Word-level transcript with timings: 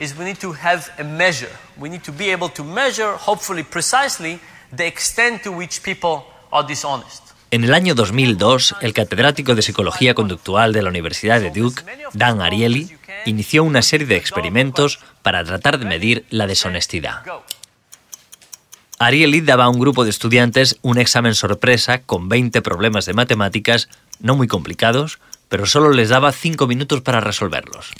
is 0.00 0.16
we 0.16 0.24
need 0.24 0.38
to 0.40 0.52
have 0.52 0.90
a 0.98 1.04
measure. 1.04 1.52
We 1.76 1.88
need 1.90 2.02
to 2.04 2.12
be 2.12 2.32
able 2.32 2.48
to 2.48 2.64
measure, 2.64 3.12
hopefully 3.12 3.62
precisely, 3.62 4.40
the 4.74 4.86
extent 4.86 5.42
to 5.44 5.52
which 5.52 5.82
people 5.82 6.24
are 6.50 6.66
dishonest. 6.66 7.22
En 7.52 7.64
el 7.64 7.74
año 7.74 7.94
2002, 7.94 8.76
el 8.80 8.92
catedrático 8.92 9.54
de 9.54 9.62
Psicología 9.62 10.14
Conductual 10.14 10.72
de 10.72 10.82
la 10.82 10.88
Universidad 10.88 11.40
de 11.40 11.50
Duke, 11.50 11.82
Dan 12.14 12.40
Ariely, 12.40 12.96
inició 13.26 13.64
una 13.64 13.82
serie 13.82 14.06
de 14.06 14.16
experimentos 14.16 15.00
para 15.22 15.44
tratar 15.44 15.78
de 15.78 15.84
medir 15.84 16.24
la 16.30 16.46
deshonestidad. 16.46 17.22
Ariely 19.00 19.40
daba 19.40 19.64
a 19.64 19.68
un 19.68 19.80
grupo 19.80 20.04
de 20.04 20.10
estudiantes 20.10 20.78
un 20.82 20.98
examen 20.98 21.34
sorpresa 21.34 22.02
con 22.02 22.28
20 22.28 22.62
problemas 22.62 23.04
de 23.06 23.14
matemáticas 23.14 23.88
no 24.20 24.36
muy 24.36 24.46
complicados, 24.46 25.18
pero 25.50 25.66
solo 25.66 25.90
les 25.90 26.08
daba 26.08 26.32
5 26.32 26.66
minutos 26.66 27.02
para 27.02 27.20
resolverlos. 27.20 27.90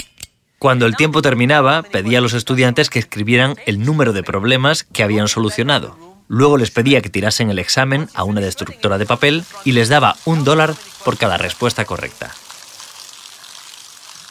Cuando 0.58 0.86
el 0.86 0.96
tiempo 0.96 1.20
terminaba, 1.20 1.82
pedía 1.82 2.18
a 2.18 2.20
los 2.22 2.32
estudiantes 2.32 2.88
que 2.88 2.98
escribieran 2.98 3.56
el 3.66 3.80
número 3.80 4.14
de 4.14 4.22
problemas 4.22 4.84
que 4.84 5.02
habían 5.02 5.28
solucionado. 5.28 5.98
Luego 6.28 6.56
les 6.56 6.70
pedía 6.70 7.02
que 7.02 7.10
tirasen 7.10 7.50
el 7.50 7.58
examen 7.58 8.08
a 8.14 8.24
una 8.24 8.40
destructora 8.40 8.96
de 8.96 9.06
papel 9.06 9.44
y 9.64 9.72
les 9.72 9.88
daba 9.88 10.16
un 10.24 10.44
dólar 10.44 10.74
por 11.04 11.18
cada 11.18 11.38
respuesta 11.38 11.84
correcta. 11.84 12.32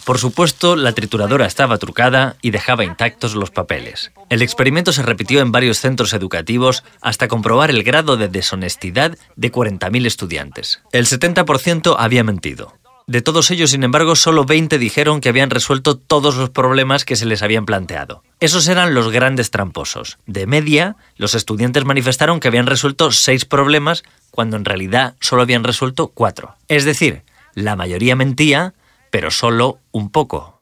Por 0.05 0.17
supuesto, 0.17 0.75
la 0.75 0.93
trituradora 0.93 1.45
estaba 1.45 1.77
trucada 1.77 2.35
y 2.41 2.51
dejaba 2.51 2.85
intactos 2.85 3.35
los 3.35 3.51
papeles. 3.51 4.11
El 4.29 4.41
experimento 4.41 4.91
se 4.91 5.03
repitió 5.03 5.41
en 5.41 5.51
varios 5.51 5.79
centros 5.79 6.13
educativos 6.13 6.83
hasta 7.01 7.27
comprobar 7.27 7.69
el 7.69 7.83
grado 7.83 8.17
de 8.17 8.27
deshonestidad 8.27 9.17
de 9.35 9.51
40.000 9.51 10.05
estudiantes. 10.05 10.81
El 10.91 11.05
70% 11.05 11.95
había 11.99 12.23
mentido. 12.23 12.79
De 13.09 13.23
todos 13.23 13.49
ellos, 13.49 13.71
sin 13.71 13.81
embargo, 13.81 14.15
solo 14.15 14.45
20 14.45 14.77
dijeron 14.77 15.19
que 15.19 15.29
habían 15.29 15.49
resuelto 15.49 15.97
todos 15.97 16.37
los 16.37 16.51
problemas 16.51 17.05
que 17.05 17.15
se 17.15 17.25
les 17.25 17.41
habían 17.41 17.65
planteado. 17.65 18.21
Esos 18.39 18.67
eran 18.67 18.93
los 18.93 19.11
grandes 19.11 19.49
tramposos. 19.49 20.19
De 20.27 20.45
media, 20.45 20.95
los 21.17 21.33
estudiantes 21.33 21.85
manifestaron 21.85 22.39
que 22.39 22.49
habían 22.49 22.67
resuelto 22.67 23.11
6 23.11 23.45
problemas 23.45 24.03
cuando 24.29 24.57
en 24.57 24.65
realidad 24.65 25.15
solo 25.21 25.41
habían 25.41 25.63
resuelto 25.63 26.09
4. 26.09 26.55
Es 26.67 26.85
decir, 26.85 27.23
la 27.55 27.75
mayoría 27.75 28.15
mentía, 28.15 28.75
pero 29.09 29.31
solo 29.31 29.79
un 29.91 30.11
poco. 30.11 30.61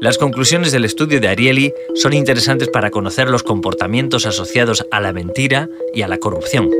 Las 0.00 0.16
conclusiones 0.16 0.72
del 0.72 0.86
estudio 0.86 1.20
de 1.20 1.28
Ariely 1.28 1.74
son 1.96 2.14
interesantes 2.14 2.70
para 2.70 2.88
conocer 2.88 3.28
los 3.28 3.42
comportamientos 3.42 4.24
asociados 4.24 4.86
a 4.90 5.00
la 5.00 5.12
mentira 5.12 5.68
y 5.92 6.00
a 6.00 6.08
la 6.08 6.16
corrupción 6.16 6.70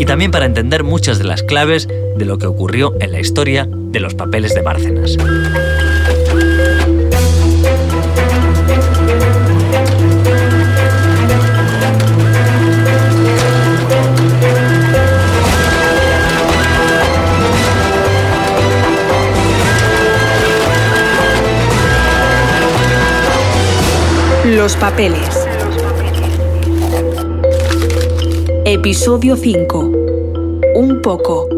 y 0.00 0.06
también 0.06 0.30
para 0.30 0.46
entender 0.46 0.82
muchas 0.82 1.18
de 1.18 1.24
las 1.24 1.42
claves 1.42 1.86
de 1.86 2.24
lo 2.24 2.38
que 2.38 2.46
ocurrió 2.46 2.94
en 3.00 3.12
la 3.12 3.20
historia 3.20 3.68
de 3.70 4.00
los 4.00 4.14
papeles 4.14 4.54
de 4.54 4.62
Bárcenas. 4.62 5.16
Los 24.46 24.76
papeles. 24.76 25.39
Episodio 28.72 29.34
5. 29.34 29.90
Un 30.76 31.00
poco. 31.02 31.49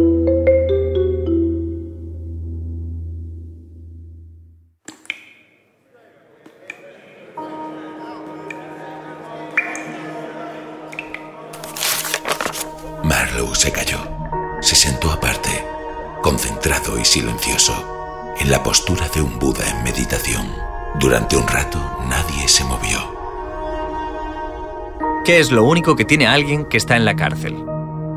¿Qué 25.25 25.39
es 25.39 25.53
lo 25.53 25.63
único 25.63 25.95
que 25.95 26.05
tiene 26.05 26.27
alguien 26.27 26.65
que 26.65 26.77
está 26.77 26.97
en 26.97 27.05
la 27.05 27.15
cárcel? 27.15 27.65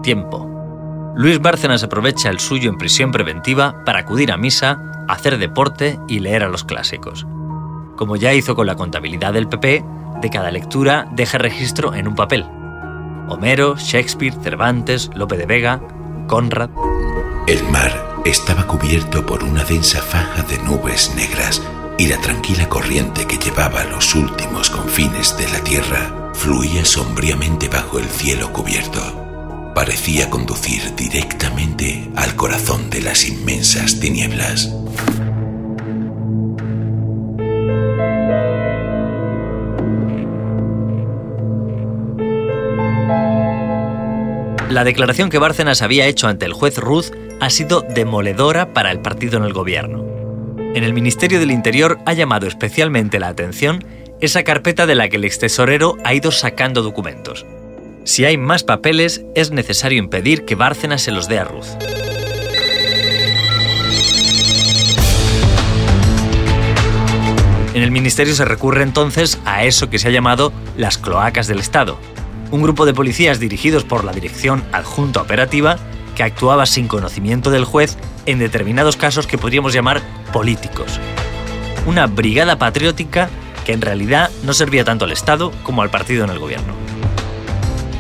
Tiempo. 0.01 0.49
Luis 1.16 1.39
Bárcenas 1.39 1.83
aprovecha 1.83 2.31
el 2.31 2.39
suyo 2.39 2.67
en 2.67 2.79
prisión 2.79 3.11
preventiva 3.11 3.83
para 3.85 3.99
acudir 3.99 4.31
a 4.31 4.38
misa, 4.38 5.05
hacer 5.07 5.38
deporte 5.38 5.99
y 6.07 6.17
leer 6.17 6.43
a 6.43 6.49
los 6.49 6.63
clásicos. 6.63 7.27
Como 7.95 8.16
ya 8.16 8.33
hizo 8.33 8.55
con 8.55 8.66
la 8.66 8.75
contabilidad 8.75 9.33
del 9.33 9.47
PP, 9.47 9.85
de 10.19 10.29
cada 10.31 10.49
lectura 10.49 11.07
deja 11.11 11.38
registro 11.38 11.93
en 11.93 12.07
un 12.07 12.16
papel. 12.16 12.43
Homero, 13.29 13.75
Shakespeare, 13.77 14.33
Cervantes, 14.41 15.11
Lope 15.13 15.37
de 15.37 15.45
Vega, 15.45 15.81
Conrad. 16.25 16.72
El 17.45 17.63
mar 17.69 18.16
estaba 18.25 18.66
cubierto 18.66 19.23
por 19.23 19.43
una 19.43 19.63
densa 19.63 20.01
faja 20.01 20.41
de 20.41 20.57
nubes 20.63 21.13
negras 21.16 21.61
y 21.99 22.07
la 22.07 22.17
tranquila 22.17 22.67
corriente 22.67 23.27
que 23.27 23.37
llevaba 23.37 23.81
a 23.81 23.85
los 23.85 24.16
últimos 24.16 24.72
confines 24.72 25.37
de 25.37 25.47
la 25.49 25.63
tierra 25.63 26.25
fluía 26.35 26.85
sombríamente 26.85 27.69
bajo 27.69 27.97
el 27.97 28.06
cielo 28.06 28.51
cubierto. 28.51 29.72
Parecía 29.73 30.29
conducir 30.29 30.96
directamente 30.96 32.09
al 32.16 32.35
corazón 32.35 32.90
de 32.90 33.01
las 33.01 33.28
inmensas 33.28 34.00
tinieblas. 34.00 34.72
La 44.69 44.84
declaración 44.84 45.29
que 45.29 45.40
Bárcenas 45.40 45.81
había 45.81 46.06
hecho 46.06 46.28
ante 46.28 46.46
el 46.46 46.53
juez 46.53 46.78
Ruth 46.78 47.06
ha 47.40 47.50
sido 47.50 47.81
demoledora 47.81 48.73
para 48.73 48.91
el 48.91 49.00
partido 49.00 49.38
en 49.38 49.46
el 49.46 49.53
gobierno. 49.53 50.06
En 50.57 50.84
el 50.84 50.94
Ministerio 50.94 51.40
del 51.40 51.52
Interior 51.52 51.97
ha 52.06 52.13
llamado 52.13 52.47
especialmente 52.47 53.19
la 53.19 53.29
atención 53.29 53.85
esa 54.22 54.44
carpeta 54.44 54.86
de 54.86 54.96
la 54.96 55.09
que 55.09 55.18
el 55.18 55.26
extesorero 55.26 55.98
ha 56.03 56.14
ido 56.14 56.31
sacando 56.31 56.81
documentos. 56.81 57.46
Si 58.06 58.24
hay 58.24 58.38
más 58.38 58.64
papeles, 58.64 59.26
es 59.36 59.52
necesario 59.52 60.00
impedir 60.00 60.46
que 60.46 60.56
Bárcenas 60.56 61.02
se 61.02 61.12
los 61.12 61.28
dé 61.28 61.40
a 61.40 61.44
Ruth. 61.44 61.66
En 67.74 67.84
el 67.84 67.92
ministerio 67.92 68.34
se 68.34 68.46
recurre 68.46 68.84
entonces 68.84 69.38
a 69.44 69.66
eso 69.66 69.90
que 69.90 70.00
se 70.00 70.08
ha 70.08 70.12
llamado 70.12 70.53
las 70.78 70.97
cloacas 70.97 71.47
del 71.47 71.59
Estado, 71.59 72.00
un 72.52 72.62
grupo 72.62 72.86
de 72.86 72.94
policías 72.94 73.40
dirigidos 73.40 73.84
por 73.84 74.06
la 74.06 74.14
Dirección 74.14 74.64
Adjunta 74.72 75.22
Operativa 75.22 75.78
que 76.16 76.24
actuaba 76.24 76.66
sin 76.66 76.88
conocimiento 76.88 77.52
del 77.52 77.66
juez 77.66 77.97
en 78.26 78.40
determinados 78.40 78.96
casos 78.96 79.28
que 79.28 79.38
podríamos 79.38 79.74
llamar 79.74 80.02
políticos. 80.32 81.02
Una 81.86 82.08
brigada 82.08 82.58
patriótica 82.58 83.30
que 83.66 83.74
en 83.74 83.81
realidad 83.81 84.31
no 84.44 84.53
servía 84.53 84.86
tanto 84.86 85.03
al 85.03 85.12
Estado 85.12 85.52
como 85.64 85.81
al 85.81 85.90
partido 85.90 86.24
en 86.24 86.30
el 86.30 86.40
gobierno. 86.40 86.74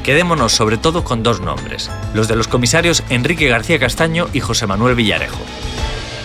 Quedémonos 0.03 0.53
sobre 0.53 0.77
todo 0.77 1.03
con 1.03 1.23
dos 1.23 1.41
nombres, 1.41 1.89
los 2.13 2.27
de 2.27 2.35
los 2.35 2.47
comisarios 2.47 3.03
Enrique 3.09 3.49
García 3.49 3.79
Castaño 3.79 4.27
y 4.31 4.39
José 4.39 4.67
Manuel 4.67 4.95
Villarejo. 4.95 5.41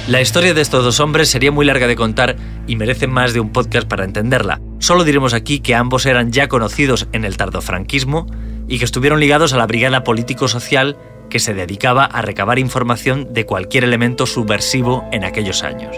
La 0.06 0.20
historia 0.20 0.54
de 0.54 0.60
estos 0.60 0.84
dos 0.84 1.00
hombres 1.00 1.28
sería 1.28 1.50
muy 1.50 1.64
larga 1.64 1.86
de 1.86 1.96
contar 1.96 2.36
y 2.66 2.76
merece 2.76 3.06
más 3.06 3.32
de 3.32 3.40
un 3.40 3.52
podcast 3.52 3.88
para 3.88 4.04
entenderla. 4.04 4.60
Solo 4.78 5.04
diremos 5.04 5.34
aquí 5.34 5.60
que 5.60 5.74
ambos 5.74 6.04
eran 6.04 6.30
ya 6.30 6.48
conocidos 6.48 7.08
en 7.12 7.24
el 7.24 7.36
tardofranquismo 7.36 8.26
y 8.68 8.78
que 8.78 8.84
estuvieron 8.84 9.20
ligados 9.20 9.52
a 9.52 9.56
la 9.56 9.66
brigada 9.66 10.04
político-social 10.04 10.96
que 11.30 11.38
se 11.38 11.54
dedicaba 11.54 12.04
a 12.04 12.22
recabar 12.22 12.58
información 12.58 13.32
de 13.32 13.46
cualquier 13.46 13.84
elemento 13.84 14.26
subversivo 14.26 15.08
en 15.12 15.24
aquellos 15.24 15.62
años. 15.62 15.96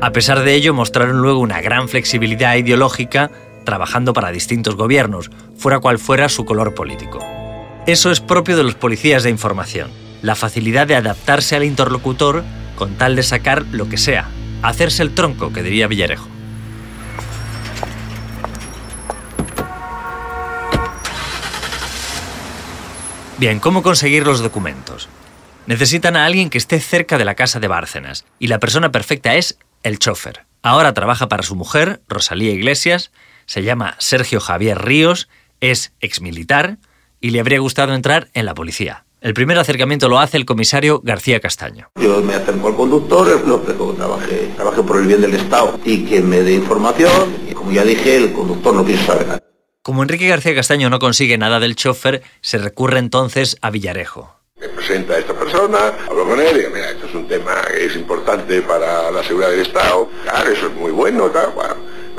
A 0.00 0.12
pesar 0.12 0.42
de 0.42 0.54
ello, 0.54 0.74
mostraron 0.74 1.22
luego 1.22 1.40
una 1.40 1.60
gran 1.60 1.88
flexibilidad 1.88 2.54
ideológica 2.56 3.30
trabajando 3.64 4.12
para 4.12 4.30
distintos 4.30 4.76
gobiernos, 4.76 5.30
fuera 5.56 5.80
cual 5.80 5.98
fuera 5.98 6.28
su 6.28 6.44
color 6.44 6.74
político. 6.74 7.18
Eso 7.86 8.10
es 8.10 8.20
propio 8.20 8.56
de 8.56 8.62
los 8.62 8.74
policías 8.74 9.22
de 9.22 9.30
información, 9.30 9.90
la 10.22 10.34
facilidad 10.34 10.86
de 10.86 10.96
adaptarse 10.96 11.56
al 11.56 11.64
interlocutor 11.64 12.44
con 12.76 12.96
tal 12.96 13.16
de 13.16 13.22
sacar 13.22 13.64
lo 13.72 13.88
que 13.88 13.96
sea, 13.96 14.28
hacerse 14.62 15.02
el 15.02 15.14
tronco, 15.14 15.52
que 15.52 15.62
diría 15.62 15.86
Villarejo. 15.86 16.28
Bien, 23.38 23.60
¿cómo 23.60 23.82
conseguir 23.82 24.26
los 24.26 24.40
documentos? 24.40 25.08
Necesitan 25.66 26.16
a 26.16 26.26
alguien 26.26 26.48
que 26.48 26.58
esté 26.58 26.80
cerca 26.80 27.18
de 27.18 27.24
la 27.24 27.34
casa 27.34 27.60
de 27.60 27.68
Bárcenas, 27.68 28.24
y 28.38 28.46
la 28.46 28.60
persona 28.60 28.92
perfecta 28.92 29.34
es 29.34 29.58
el 29.82 29.98
chofer. 29.98 30.46
Ahora 30.62 30.94
trabaja 30.94 31.28
para 31.28 31.42
su 31.42 31.54
mujer, 31.54 32.02
Rosalía 32.08 32.52
Iglesias, 32.52 33.12
se 33.46 33.62
llama 33.62 33.94
Sergio 33.98 34.40
Javier 34.40 34.84
Ríos, 34.84 35.28
es 35.60 35.92
exmilitar 36.00 36.78
y 37.20 37.30
le 37.30 37.40
habría 37.40 37.60
gustado 37.60 37.94
entrar 37.94 38.28
en 38.34 38.46
la 38.46 38.54
policía. 38.54 39.04
El 39.20 39.34
primer 39.34 39.58
acercamiento 39.58 40.08
lo 40.08 40.18
hace 40.18 40.36
el 40.36 40.44
comisario 40.44 41.00
García 41.02 41.40
Castaño. 41.40 41.88
Yo 42.00 42.20
me 42.22 42.34
acerco 42.34 42.68
al 42.68 42.76
conductor, 42.76 43.44
le 43.46 43.52
ofrezco 43.52 43.90
que 43.90 43.96
trabaje, 43.96 44.50
trabaje 44.54 44.82
por 44.82 44.98
el 44.98 45.06
bien 45.06 45.20
del 45.20 45.34
Estado 45.34 45.80
y 45.84 46.04
que 46.04 46.20
me 46.20 46.42
dé 46.42 46.54
información. 46.54 47.34
Y 47.50 47.54
como 47.54 47.72
ya 47.72 47.82
dije, 47.82 48.16
el 48.16 48.32
conductor 48.32 48.74
no 48.74 48.84
quiere 48.84 49.02
saber 49.04 49.26
nada. 49.26 49.42
Como 49.82 50.02
Enrique 50.02 50.28
García 50.28 50.54
Castaño 50.54 50.90
no 50.90 50.98
consigue 50.98 51.38
nada 51.38 51.60
del 51.60 51.76
chofer, 51.76 52.22
se 52.40 52.58
recurre 52.58 52.98
entonces 52.98 53.56
a 53.62 53.70
Villarejo. 53.70 54.35
Me 54.58 54.70
presenta 54.70 55.12
a 55.12 55.18
esta 55.18 55.34
persona, 55.34 55.92
hablo 56.08 56.24
con 56.24 56.40
él 56.40 56.48
y 56.52 56.58
digo, 56.60 56.70
mira, 56.72 56.88
esto 56.88 57.04
es 57.04 57.14
un 57.14 57.28
tema 57.28 57.60
que 57.66 57.84
es 57.84 57.94
importante 57.94 58.62
para 58.62 59.10
la 59.10 59.22
seguridad 59.22 59.50
del 59.50 59.60
Estado. 59.60 60.08
Claro, 60.22 60.50
eso 60.50 60.68
es 60.68 60.72
muy 60.72 60.92
bueno, 60.92 61.26
tal, 61.26 61.52
bueno. 61.54 61.74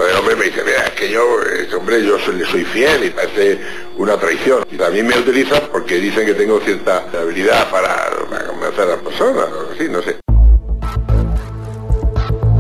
El 0.07 0.16
hombre 0.18 0.36
me 0.36 0.45
dice, 0.45 0.62
mira, 0.63 0.86
es 0.86 0.92
que 0.92 1.10
yo, 1.10 1.24
este 1.42 1.75
hombre, 1.75 2.06
yo 2.06 2.19
soy, 2.19 2.36
le 2.36 2.45
soy 2.45 2.63
fiel 2.63 3.06
y 3.06 3.10
parece 3.10 3.60
una 3.98 4.18
traición. 4.18 4.63
Y 4.69 4.78
también 4.78 5.07
me 5.07 5.18
utilizan 5.18 5.63
porque 5.72 5.95
dicen 5.95 6.28
que 6.28 6.36
tengo 6.36 6.60
cierta 6.60 7.07
habilidad 7.19 7.72
para, 7.72 8.12
para 8.30 8.45
convencer 8.45 8.83
a 8.83 8.86
las 8.86 9.00
personas, 9.00 9.45
o 9.50 9.74
así, 9.74 9.90
no 9.90 10.04
sé. 10.04 10.18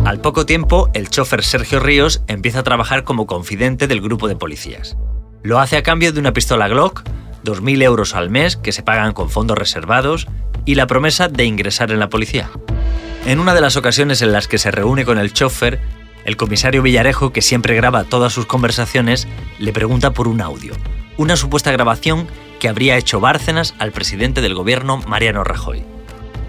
Al 0.05 0.19
poco 0.21 0.47
tiempo, 0.47 0.89
el 0.95 1.11
chofer 1.11 1.43
Sergio 1.43 1.79
Ríos 1.79 2.23
empieza 2.25 2.61
a 2.61 2.63
trabajar 2.63 3.03
como 3.03 3.27
confidente 3.27 3.85
del 3.85 4.01
grupo 4.01 4.27
de 4.27 4.37
policías. 4.37 4.97
Lo 5.43 5.59
hace 5.59 5.77
a 5.77 5.83
cambio 5.83 6.11
de 6.11 6.19
una 6.19 6.33
pistola 6.33 6.67
Glock, 6.67 7.03
2.000 7.47 7.81
euros 7.81 8.13
al 8.13 8.29
mes 8.29 8.57
que 8.57 8.73
se 8.73 8.83
pagan 8.83 9.13
con 9.13 9.29
fondos 9.29 9.57
reservados 9.57 10.27
y 10.65 10.75
la 10.75 10.85
promesa 10.85 11.29
de 11.29 11.45
ingresar 11.45 11.91
en 11.91 11.99
la 11.99 12.09
policía. 12.09 12.49
En 13.25 13.39
una 13.39 13.53
de 13.53 13.61
las 13.61 13.77
ocasiones 13.77 14.21
en 14.21 14.33
las 14.33 14.47
que 14.47 14.57
se 14.57 14.69
reúne 14.69 15.05
con 15.05 15.17
el 15.17 15.33
chofer, 15.33 15.79
el 16.25 16.35
comisario 16.35 16.81
Villarejo, 16.81 17.31
que 17.31 17.41
siempre 17.41 17.75
graba 17.75 18.03
todas 18.03 18.33
sus 18.33 18.45
conversaciones, 18.45 19.27
le 19.59 19.71
pregunta 19.71 20.11
por 20.11 20.27
un 20.27 20.41
audio, 20.41 20.73
una 21.17 21.37
supuesta 21.37 21.71
grabación 21.71 22.27
que 22.59 22.67
habría 22.67 22.97
hecho 22.97 23.19
Bárcenas 23.21 23.75
al 23.79 23.91
presidente 23.91 24.41
del 24.41 24.53
gobierno 24.53 24.97
Mariano 25.07 25.43
Rajoy. 25.43 25.83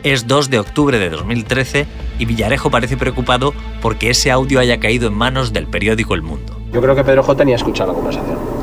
Es 0.03 0.27
2 0.27 0.51
de 0.51 0.59
octubre 0.59 0.99
de 0.99 1.11
2013 1.11 1.87
y 2.19 2.25
Villarejo 2.25 2.71
parece 2.71 2.97
preocupado 2.97 3.55
porque 3.81 4.11
ese 4.11 4.31
audio 4.31 4.61
haya 4.61 4.81
caído 4.81 5.09
en 5.09 5.15
manos 5.15 5.53
del 5.53 5.67
periódico 5.67 6.15
El 6.15 6.23
Mundo. 6.23 6.59
Yo 6.73 6.81
creo 6.81 6.95
que 6.95 7.05
Pedro 7.05 7.23
J. 7.23 7.45
ni 7.45 7.53
ha 7.53 7.57
escuchado 7.57 7.93
la 7.93 7.95
conversación. 7.95 8.58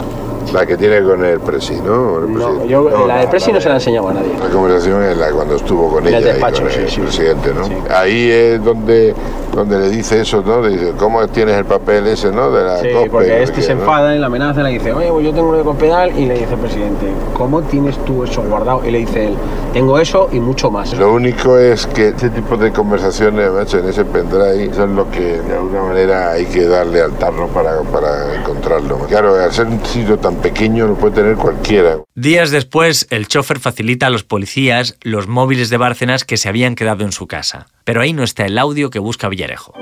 La 0.53 0.65
que 0.65 0.77
tiene 0.77 1.01
con 1.03 1.24
el 1.25 1.39
presi, 1.39 1.75
¿no? 1.75 2.19
El 2.19 2.33
No, 2.33 2.50
presi- 2.63 2.68
yo, 2.68 3.07
la 3.07 3.18
del 3.19 3.27
Presi 3.30 3.51
no 3.51 3.59
se 3.59 3.68
la 3.68 3.75
ha 3.75 3.77
enseñado 3.77 4.09
a 4.09 4.13
nadie. 4.13 4.31
La 4.39 4.50
conversación 4.50 5.03
es 5.03 5.18
la 5.18 5.31
cuando 5.31 5.56
estuvo 5.56 5.89
con 5.89 6.07
En 6.07 6.13
el 6.13 6.24
ella 6.24 6.33
despacho, 6.33 6.62
con 6.63 6.71
sí, 6.71 6.80
el 6.80 6.89
sí. 6.89 7.01
presidente, 7.01 7.53
¿no? 7.53 7.65
Sí. 7.65 7.74
Ahí 7.89 8.30
es 8.31 8.63
donde, 8.63 9.13
donde 9.53 9.80
le 9.80 9.89
dice 9.89 10.21
eso, 10.21 10.42
¿no? 10.45 10.62
Le 10.62 10.69
dice, 10.69 10.94
¿cómo 10.97 11.27
tienes 11.27 11.56
el 11.57 11.65
papel 11.65 12.07
ese, 12.07 12.31
no? 12.31 12.51
De 12.51 12.63
la 12.63 12.77
Sí, 12.77 12.88
COPE, 12.94 13.09
porque 13.09 13.27
no 13.30 13.33
este 13.36 13.62
se 13.62 13.75
¿no? 13.75 13.81
enfada 13.81 14.15
y 14.15 14.19
la 14.19 14.27
amenaza 14.27 14.63
le 14.63 14.69
dice, 14.71 14.94
oye, 14.94 15.09
pues 15.12 15.25
yo 15.25 15.33
tengo 15.33 15.50
uno 15.50 15.57
de 15.57 15.63
Cospedal 15.63 16.18
y 16.18 16.25
le 16.25 16.36
dice 16.39 16.53
el 16.53 16.59
presidente, 16.59 17.07
¿cómo 17.33 17.62
tienes 17.63 17.97
tú 18.06 18.24
eso 18.24 18.42
guardado? 18.44 18.81
Y 18.86 18.92
le 18.92 19.00
dice 19.00 19.27
él, 19.27 19.36
tengo 19.74 20.00
eso 20.00 20.30
y 20.31 20.39
mucho 20.39 20.69
más. 20.71 20.94
Lo 20.94 21.13
único 21.13 21.57
es 21.57 21.88
que 21.88 22.09
este 22.09 22.30
tipo 22.30 22.56
de 22.57 22.71
conversaciones, 22.71 23.51
macho, 23.51 23.80
en 23.80 23.89
ese 23.89 24.06
pendrive, 24.06 24.74
son 24.74 24.95
lo 24.95 25.09
que 25.09 25.42
de 25.42 25.53
alguna 25.56 25.81
manera 25.83 26.31
hay 26.31 26.45
que 26.45 26.65
darle 26.65 27.01
al 27.01 27.12
tarro 27.13 27.47
para, 27.47 27.80
para 27.81 28.36
encontrarlo. 28.36 28.97
Claro, 29.07 29.36
al 29.36 29.51
ser 29.51 29.68
un 29.68 29.83
sitio 29.86 30.18
tan 30.18 30.34
pequeño 30.35 30.87
lo 30.87 30.95
puede 30.95 31.15
tener 31.15 31.35
cualquiera. 31.35 31.97
Días 32.15 32.51
después, 32.51 33.07
el 33.09 33.27
chofer 33.27 33.59
facilita 33.59 34.07
a 34.07 34.09
los 34.09 34.23
policías 34.23 34.97
los 35.01 35.27
móviles 35.27 35.69
de 35.69 35.77
Bárcenas 35.77 36.23
que 36.23 36.37
se 36.37 36.49
habían 36.49 36.75
quedado 36.75 37.03
en 37.03 37.11
su 37.11 37.27
casa. 37.27 37.67
Pero 37.83 38.01
ahí 38.01 38.13
no 38.13 38.23
está 38.23 38.45
el 38.45 38.57
audio 38.57 38.89
que 38.89 38.99
busca 38.99 39.29
Villarejo. 39.29 39.73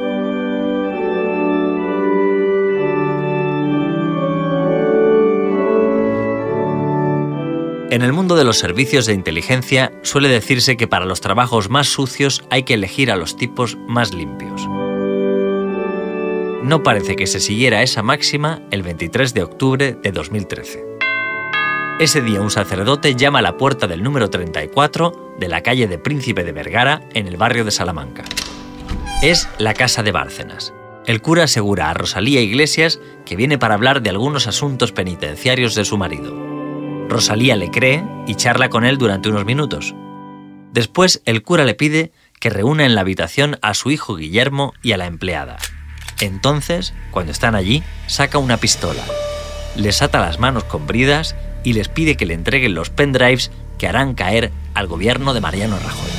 En 7.94 8.02
el 8.02 8.12
mundo 8.12 8.36
de 8.36 8.44
los 8.44 8.58
servicios 8.58 9.06
de 9.06 9.14
inteligencia 9.14 9.92
suele 10.02 10.28
decirse 10.28 10.78
que 10.78 10.88
para 10.88 11.06
los 11.06 11.22
trabajos 11.22 11.70
más 11.70 11.88
sucios 11.88 12.44
hay 12.50 12.64
que 12.64 12.74
elegir 12.74 13.12
a 13.12 13.18
los 13.18 13.38
tipos 13.38 13.78
más 13.88 14.16
limpios. 14.16 14.68
No 16.64 16.82
parece 16.82 17.18
que 17.18 17.28
se 17.28 17.42
siguiera 17.42 17.84
esa 17.84 18.04
máxima 18.04 18.62
el 18.72 18.84
23 18.84 19.34
de 19.34 19.44
octubre 19.44 19.98
de 20.02 20.12
2013. 20.14 20.86
Ese 22.00 22.22
día 22.22 22.40
un 22.40 22.52
sacerdote 22.52 23.16
llama 23.16 23.40
a 23.40 23.42
la 23.42 23.58
puerta 23.58 23.86
del 23.86 24.02
número 24.02 24.30
34 24.30 25.36
de 25.38 25.48
la 25.50 25.60
calle 25.60 25.88
de 25.88 25.98
Príncipe 25.98 26.46
de 26.46 26.54
Vergara 26.54 27.02
en 27.14 27.28
el 27.28 27.36
barrio 27.36 27.66
de 27.66 27.72
Salamanca. 27.72 28.24
Es 29.22 29.50
la 29.58 29.74
casa 29.74 30.04
de 30.04 30.14
Bárcenas. 30.14 30.74
El 31.06 31.22
cura 31.22 31.44
asegura 31.44 31.90
a 31.90 31.94
Rosalía 31.94 32.40
Iglesias 32.40 33.02
que 33.26 33.36
viene 33.36 33.58
para 33.58 33.74
hablar 33.74 34.02
de 34.02 34.12
algunos 34.12 34.48
asuntos 34.48 34.94
penitenciarios 34.94 35.76
de 35.76 35.84
su 35.84 35.98
marido. 35.98 36.34
Rosalía 37.10 37.58
le 37.58 37.72
cree 37.72 38.06
y 38.26 38.36
charla 38.36 38.70
con 38.70 38.86
él 38.86 38.98
durante 38.98 39.28
unos 39.28 39.44
minutos. 39.44 39.94
Después 40.72 41.22
el 41.26 41.44
cura 41.44 41.66
le 41.66 41.74
pide 41.74 42.14
que 42.40 42.50
reúna 42.50 42.86
en 42.86 42.96
la 42.96 43.02
habitación 43.02 43.58
a 43.62 43.74
su 43.74 43.92
hijo 43.92 44.16
Guillermo 44.16 44.74
y 44.82 44.94
a 44.94 44.98
la 44.98 45.08
empleada. 45.08 45.58
Entonces, 46.24 46.94
cuando 47.12 47.34
están 47.34 47.54
allí, 47.54 47.84
saca 48.08 48.38
una 48.38 48.56
pistola, 48.56 49.04
les 49.76 50.02
ata 50.02 50.22
las 50.22 50.40
manos 50.40 50.64
con 50.64 50.88
bridas 50.88 51.36
y 51.66 51.74
les 51.74 51.90
pide 51.90 52.16
que 52.16 52.26
le 52.26 52.34
entreguen 52.34 52.76
los 52.76 52.90
pendrives 52.90 53.52
que 53.78 53.90
harán 53.90 54.14
caer 54.14 54.52
al 54.74 54.88
gobierno 54.88 55.34
de 55.34 55.42
Mariano 55.42 55.78
Rajoy. 55.78 56.12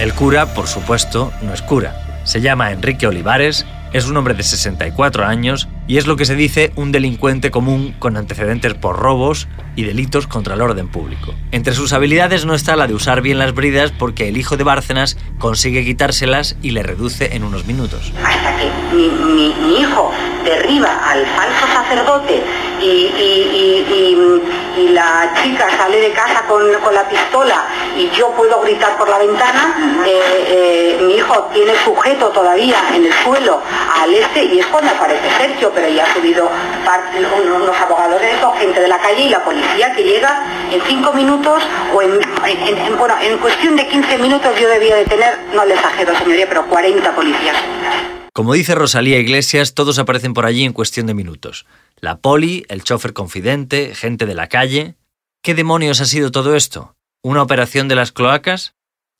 El 0.00 0.14
cura, 0.14 0.52
por 0.52 0.66
supuesto, 0.66 1.32
no 1.42 1.54
es 1.54 1.62
cura. 1.62 2.22
Se 2.24 2.40
llama 2.40 2.72
Enrique 2.72 3.06
Olivares, 3.06 3.66
es 3.92 4.06
un 4.06 4.16
hombre 4.16 4.34
de 4.34 4.42
64 4.42 5.24
años 5.24 5.68
y 5.86 5.98
es 5.98 6.06
lo 6.06 6.16
que 6.16 6.24
se 6.24 6.36
dice 6.36 6.72
un 6.76 6.92
delincuente 6.92 7.50
común 7.50 7.94
con 7.98 8.16
antecedentes 8.16 8.74
por 8.74 8.98
robos 8.98 9.48
y 9.76 9.84
delitos 9.84 10.26
contra 10.26 10.54
el 10.54 10.62
orden 10.62 10.88
público. 10.88 11.34
Entre 11.50 11.74
sus 11.74 11.92
habilidades 11.92 12.44
no 12.44 12.54
está 12.54 12.76
la 12.76 12.86
de 12.86 12.94
usar 12.94 13.22
bien 13.22 13.38
las 13.38 13.54
bridas 13.54 13.92
porque 13.92 14.28
el 14.28 14.36
hijo 14.36 14.56
de 14.56 14.64
Bárcenas 14.64 15.16
consigue 15.38 15.84
quitárselas 15.84 16.56
y 16.62 16.70
le 16.70 16.82
reduce 16.82 17.34
en 17.34 17.44
unos 17.44 17.66
minutos. 17.66 18.12
hasta 18.24 18.56
que 18.56 18.70
mi, 18.94 19.80
hijo 19.80 20.12
derriba 20.44 21.10
al 21.10 21.24
falso 21.26 21.66
sacerdote 21.72 22.42
y, 22.82 23.10
la 24.94 25.32
chica 25.42 25.68
sale 25.76 26.00
de 26.00 26.10
casa 26.12 26.42
con, 26.48 26.62
con 26.82 26.94
la 26.94 27.08
pistola 27.08 27.64
y 27.96 28.10
yo 28.16 28.30
puedo 28.32 28.60
gritar 28.62 28.96
por 28.98 29.08
la 29.08 29.18
ventana, 29.18 30.04
eh, 30.06 30.44
eh, 30.48 30.98
mi 31.02 31.14
hijo 31.14 31.48
tiene 31.52 31.72
sujeto 31.84 32.28
todavía 32.28 32.76
en 32.94 33.06
el 33.06 33.12
suelo 33.24 33.60
al 34.00 34.14
este 34.14 34.44
y 34.44 34.58
es 34.58 34.66
cuando 34.66 34.90
aparece 34.90 35.28
Sergio, 35.38 35.70
pero 35.74 35.88
ya 35.88 36.04
ha 36.04 36.14
subido 36.14 36.50
unos 37.44 37.76
abogados 37.76 38.20
de 38.20 38.30
esto, 38.32 38.52
gente 38.52 38.80
de 38.80 38.88
la 38.88 38.98
calle 38.98 39.24
y 39.24 39.28
la 39.28 39.44
policía 39.44 39.94
que 39.94 40.02
llega 40.02 40.44
en 40.72 40.80
cinco 40.86 41.12
minutos 41.12 41.62
o 41.94 42.02
en- 42.02 42.18
bueno, 42.98 43.14
en 43.20 43.38
cuestión 43.38 43.76
de 43.76 43.86
15 43.86 44.18
minutos 44.18 44.52
yo 44.60 44.68
debía 44.68 44.96
de 44.96 45.04
tener, 45.04 45.38
no 45.54 45.64
le 45.64 45.74
exagero 45.74 46.16
señoría, 46.18 46.46
pero 46.48 46.66
40 46.68 47.14
policías. 47.14 47.56
Como 48.32 48.54
dice 48.54 48.74
Rosalía 48.74 49.18
Iglesias, 49.18 49.74
todos 49.74 49.98
aparecen 49.98 50.34
por 50.34 50.46
allí 50.46 50.64
en 50.64 50.72
cuestión 50.72 51.06
de 51.06 51.14
minutos. 51.14 51.66
La 52.00 52.18
poli, 52.18 52.64
el 52.68 52.82
chofer 52.84 53.12
confidente, 53.12 53.94
gente 53.94 54.24
de 54.24 54.34
la 54.34 54.48
calle. 54.48 54.94
¿Qué 55.42 55.54
demonios 55.54 56.00
ha 56.00 56.06
sido 56.06 56.30
todo 56.30 56.54
esto? 56.56 56.94
¿Una 57.22 57.42
operación 57.42 57.88
de 57.88 57.96
las 57.96 58.12
cloacas? 58.12 58.72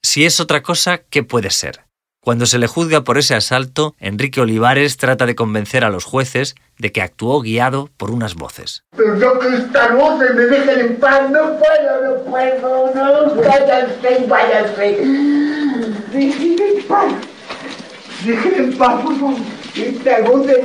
Si 0.03 0.25
es 0.25 0.41
otra 0.41 0.63
cosa, 0.63 0.99
¿qué 1.11 1.23
puede 1.23 1.51
ser? 1.51 1.85
Cuando 2.23 2.45
se 2.45 2.59
le 2.59 2.67
juzga 2.67 3.01
por 3.03 3.17
ese 3.17 3.35
asalto, 3.35 3.95
Enrique 3.99 4.43
Olivares 4.43 4.99
trata 4.99 5.25
de 5.25 5.35
convencer 5.35 5.85
a 5.85 5.89
los 5.89 6.05
jueces 6.05 6.55
de 6.77 6.93
que 6.93 7.01
actuó 7.01 7.41
guiado 7.41 7.89
por 7.97 8.11
unas 8.11 8.35
voces. 8.35 8.85
Pero 8.95 9.19
yo 9.19 9.39
que 9.39 9.49
estas 9.57 9.97
voces 9.97 10.35
me 10.35 10.43
dejen 10.43 10.81
en 10.81 10.97
paz, 10.97 11.31
no 11.31 11.57
puedo, 11.59 12.03
no 12.05 12.23
puedo, 12.25 12.95
no, 12.95 13.35
váyanse, 13.37 14.27
váyanse. 14.29 14.99
Déjenme 16.13 16.69
en 16.77 16.87
paz, 16.87 17.13
déjenme 18.27 18.59
en 18.59 18.77
paz, 18.77 19.03
por 19.03 19.15
favor. 19.19 19.39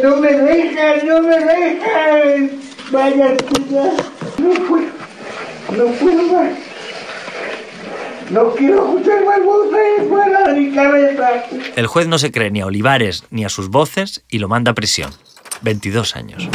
No 0.04 0.18
me 0.18 0.34
dejan, 0.34 1.08
no 1.08 1.22
me 1.22 1.40
dejan. 1.40 2.52
Váyanse 2.92 3.46
ya, 3.72 3.94
no 4.40 4.54
puedo, 4.68 4.92
no 5.72 5.86
puedo 6.00 6.24
más. 6.34 6.75
No 8.30 8.52
quiero 8.56 8.86
escuchar 8.86 9.26
más 9.26 9.44
voces 9.46 10.10
fuera 10.10 10.48
de 10.48 10.60
mi 10.60 10.74
cabeza. 10.74 11.30
El 11.76 11.88
juez 11.88 12.08
no 12.08 12.18
se 12.18 12.32
cree 12.32 12.52
ni 12.52 12.62
a 12.62 12.66
Olivares 12.66 13.24
ni 13.30 13.46
a 13.46 13.50
sus 13.50 13.70
voces 13.70 14.24
y 14.30 14.40
lo 14.40 14.48
manda 14.48 14.72
a 14.72 14.76
prisión. 14.76 15.12
22 15.62 16.16
años. 16.16 16.50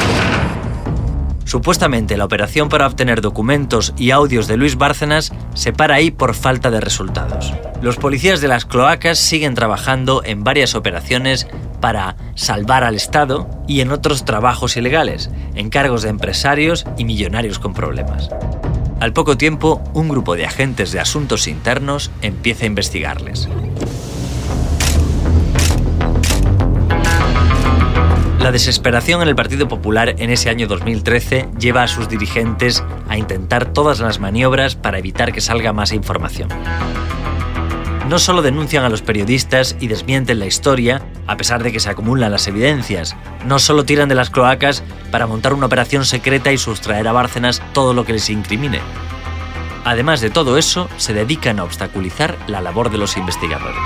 Supuestamente 1.44 2.16
la 2.16 2.26
operación 2.26 2.68
para 2.68 2.86
obtener 2.86 3.20
documentos 3.20 3.92
y 3.96 4.12
audios 4.12 4.46
de 4.46 4.56
Luis 4.56 4.76
Bárcenas 4.76 5.32
se 5.54 5.72
para 5.72 5.96
ahí 5.96 6.12
por 6.12 6.34
falta 6.34 6.70
de 6.70 6.80
resultados. 6.80 7.52
Los 7.82 7.96
policías 7.96 8.40
de 8.40 8.46
las 8.46 8.66
cloacas 8.66 9.18
siguen 9.18 9.54
trabajando 9.54 10.22
en 10.24 10.44
varias 10.44 10.76
operaciones 10.76 11.48
para 11.80 12.14
salvar 12.36 12.84
al 12.84 12.94
Estado 12.94 13.48
y 13.66 13.80
en 13.80 13.90
otros 13.90 14.24
trabajos 14.24 14.76
ilegales, 14.76 15.30
encargos 15.54 16.02
de 16.02 16.10
empresarios 16.10 16.86
y 16.96 17.04
millonarios 17.04 17.58
con 17.58 17.74
problemas. 17.74 18.30
Al 19.00 19.14
poco 19.14 19.38
tiempo, 19.38 19.82
un 19.94 20.10
grupo 20.10 20.36
de 20.36 20.44
agentes 20.44 20.92
de 20.92 21.00
asuntos 21.00 21.48
internos 21.48 22.10
empieza 22.20 22.64
a 22.64 22.66
investigarles. 22.66 23.48
La 28.40 28.52
desesperación 28.52 29.22
en 29.22 29.28
el 29.28 29.34
Partido 29.34 29.68
Popular 29.68 30.16
en 30.18 30.28
ese 30.28 30.50
año 30.50 30.66
2013 30.66 31.48
lleva 31.58 31.82
a 31.82 31.88
sus 31.88 32.10
dirigentes 32.10 32.84
a 33.08 33.16
intentar 33.16 33.72
todas 33.72 34.00
las 34.00 34.20
maniobras 34.20 34.74
para 34.74 34.98
evitar 34.98 35.32
que 35.32 35.40
salga 35.40 35.72
más 35.72 35.92
información. 35.92 36.50
No 38.10 38.18
solo 38.18 38.42
denuncian 38.42 38.82
a 38.82 38.88
los 38.88 39.02
periodistas 39.02 39.76
y 39.78 39.86
desmienten 39.86 40.40
la 40.40 40.46
historia, 40.46 41.00
a 41.28 41.36
pesar 41.36 41.62
de 41.62 41.70
que 41.70 41.78
se 41.78 41.90
acumulan 41.90 42.32
las 42.32 42.48
evidencias, 42.48 43.14
no 43.46 43.60
solo 43.60 43.84
tiran 43.84 44.08
de 44.08 44.16
las 44.16 44.30
cloacas 44.30 44.82
para 45.12 45.28
montar 45.28 45.54
una 45.54 45.66
operación 45.66 46.04
secreta 46.04 46.50
y 46.50 46.58
sustraer 46.58 47.06
a 47.06 47.12
Bárcenas 47.12 47.62
todo 47.72 47.94
lo 47.94 48.04
que 48.04 48.14
les 48.14 48.28
incrimine. 48.28 48.80
Además 49.84 50.20
de 50.20 50.28
todo 50.28 50.58
eso, 50.58 50.88
se 50.96 51.14
dedican 51.14 51.60
a 51.60 51.62
obstaculizar 51.62 52.36
la 52.48 52.60
labor 52.60 52.90
de 52.90 52.98
los 52.98 53.16
investigadores. 53.16 53.78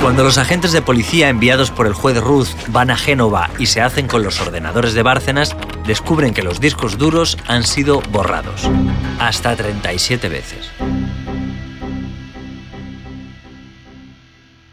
Cuando 0.00 0.24
los 0.24 0.38
agentes 0.38 0.72
de 0.72 0.80
policía 0.80 1.28
enviados 1.28 1.70
por 1.70 1.86
el 1.86 1.92
juez 1.92 2.16
Ruth 2.16 2.48
van 2.68 2.90
a 2.90 2.96
Génova 2.96 3.50
y 3.58 3.66
se 3.66 3.82
hacen 3.82 4.08
con 4.08 4.22
los 4.22 4.40
ordenadores 4.40 4.94
de 4.94 5.02
Bárcenas, 5.02 5.54
descubren 5.86 6.32
que 6.32 6.42
los 6.42 6.60
discos 6.60 6.96
duros 6.96 7.36
han 7.46 7.64
sido 7.64 8.00
borrados, 8.10 8.70
hasta 9.18 9.54
37 9.54 10.30
veces. 10.30 10.70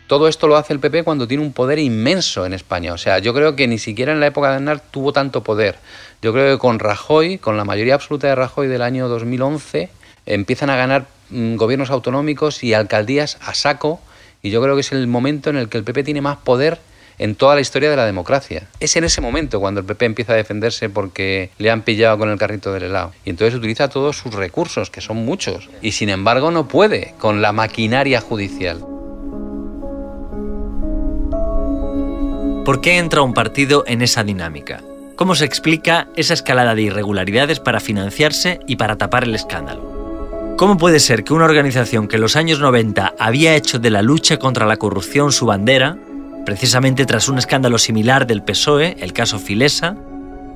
Todo 0.07 0.27
esto 0.27 0.47
lo 0.47 0.55
hace 0.55 0.71
el 0.71 0.79
PP 0.79 1.03
cuando 1.03 1.27
tiene 1.27 1.43
un 1.43 1.51
poder 1.51 1.79
inmenso 1.79 2.45
en 2.45 2.53
España. 2.53 2.93
O 2.93 2.97
sea, 2.97 3.17
yo 3.19 3.33
creo 3.33 3.55
que 3.55 3.67
ni 3.67 3.79
siquiera 3.79 4.12
en 4.12 4.19
la 4.19 4.27
época 4.27 4.50
de 4.50 4.57
Aznar 4.57 4.79
tuvo 4.79 5.13
tanto 5.13 5.41
poder. 5.41 5.77
Yo 6.21 6.31
creo 6.31 6.55
que 6.55 6.59
con 6.59 6.77
Rajoy, 6.77 7.39
con 7.39 7.57
la 7.57 7.65
mayoría 7.65 7.95
absoluta 7.95 8.27
de 8.27 8.35
Rajoy 8.35 8.67
del 8.67 8.83
año 8.83 9.07
2011, 9.07 9.89
empiezan 10.27 10.69
a 10.69 10.75
ganar 10.75 11.07
mm, 11.31 11.55
gobiernos 11.55 11.89
autonómicos 11.89 12.63
y 12.63 12.75
alcaldías 12.75 13.39
a 13.41 13.55
saco. 13.55 14.00
Y 14.43 14.51
yo 14.51 14.62
creo 14.62 14.75
que 14.75 14.81
es 14.81 14.91
el 14.91 15.07
momento 15.07 15.50
en 15.50 15.57
el 15.57 15.69
que 15.69 15.79
el 15.79 15.83
PP 15.83 16.03
tiene 16.03 16.21
más 16.21 16.38
poder 16.38 16.77
en 17.17 17.33
toda 17.33 17.55
la 17.55 17.62
historia 17.62 17.89
de 17.89 17.95
la 17.95 18.05
democracia. 18.05 18.67
Es 18.79 18.95
en 18.97 19.05
ese 19.05 19.21
momento 19.21 19.59
cuando 19.59 19.79
el 19.79 19.88
PP 19.88 20.05
empieza 20.05 20.33
a 20.33 20.35
defenderse 20.35 20.88
porque 20.88 21.50
le 21.57 21.71
han 21.71 21.81
pillado 21.81 22.19
con 22.19 22.29
el 22.29 22.38
carrito 22.38 22.71
del 22.74 22.83
helado. 22.83 23.12
Y 23.24 23.31
entonces 23.31 23.55
utiliza 23.55 23.89
todos 23.89 24.17
sus 24.17 24.35
recursos, 24.35 24.91
que 24.91 25.01
son 25.01 25.17
muchos. 25.17 25.69
Y 25.81 25.93
sin 25.93 26.09
embargo 26.09 26.51
no 26.51 26.67
puede 26.67 27.15
con 27.17 27.41
la 27.41 27.53
maquinaria 27.53 28.21
judicial. 28.21 28.94
¿Por 32.65 32.81
qué 32.81 32.98
entra 32.98 33.22
un 33.22 33.36
partido 33.36 33.84
en 33.86 34.01
esa 34.01 34.24
dinámica? 34.24 34.81
¿Cómo 35.15 35.36
se 35.36 35.45
explica 35.45 36.07
esa 36.15 36.34
escalada 36.34 36.74
de 36.74 36.81
irregularidades 36.81 37.60
para 37.60 37.79
financiarse 37.79 38.60
y 38.65 38.77
para 38.77 38.95
tapar 38.95 39.24
el 39.24 39.36
escándalo? 39.36 40.55
¿Cómo 40.57 40.75
puede 40.75 41.00
ser 41.00 41.24
que 41.24 41.36
una 41.36 41.45
organización 41.45 42.07
que 42.07 42.15
en 42.15 42.24
los 42.24 42.36
años 42.36 42.60
90 42.60 43.13
había 43.19 43.55
hecho 43.55 43.77
de 43.77 43.91
la 43.91 44.01
lucha 44.01 44.38
contra 44.38 44.65
la 44.65 44.77
corrupción 44.77 45.31
su 45.31 45.45
bandera, 45.45 45.95
precisamente 46.43 47.05
tras 47.05 47.29
un 47.29 47.38
escándalo 47.38 47.77
similar 47.77 48.25
del 48.25 48.41
PSOE, 48.41 48.98
el 49.00 49.13
caso 49.13 49.38
Filesa, 49.38 49.95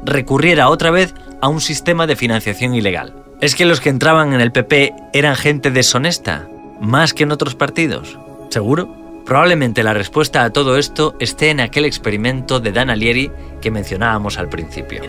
recurriera 0.04 0.70
otra 0.70 0.90
vez 0.90 1.14
a 1.42 1.48
un 1.48 1.62
sistema 1.62 2.08
de 2.08 2.16
financiación 2.16 2.74
ilegal? 2.74 3.14
¿Es 3.40 3.54
que 3.54 3.66
los 3.66 3.82
que 3.82 3.90
entraban 3.90 4.34
en 4.34 4.42
el 4.42 4.52
PP 4.52 4.96
eran 5.14 5.36
gente 5.36 5.70
deshonesta, 5.70 6.50
más 6.82 7.14
que 7.14 7.22
en 7.22 7.32
otros 7.32 7.54
partidos? 7.54 8.18
¿Seguro? 8.50 8.99
Probablemente 9.30 9.84
la 9.84 9.94
respuesta 9.94 10.44
a 10.44 10.50
todo 10.50 10.76
esto 10.76 11.16
esté 11.20 11.52
en 11.52 11.60
aquel 11.60 11.86
experimento 11.86 12.60
de 12.60 12.72
Dan 12.72 12.90
Alieri 12.90 13.32
que 13.62 13.70
mencionábamos 13.70 14.40
al 14.40 14.50
principio. 14.50 15.04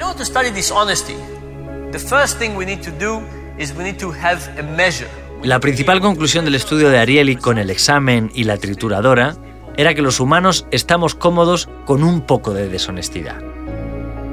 La 5.42 5.58
principal 5.58 6.02
conclusión 6.02 6.44
del 6.44 6.54
estudio 6.54 6.90
de 6.90 6.98
Ariely 6.98 7.36
con 7.36 7.56
el 7.56 7.70
examen 7.70 8.30
y 8.34 8.44
la 8.44 8.58
trituradora 8.58 9.36
era 9.78 9.94
que 9.94 10.02
los 10.02 10.20
humanos 10.20 10.66
estamos 10.70 11.14
cómodos 11.14 11.70
con 11.86 12.04
un 12.04 12.20
poco 12.20 12.52
de 12.52 12.68
deshonestidad. 12.68 13.40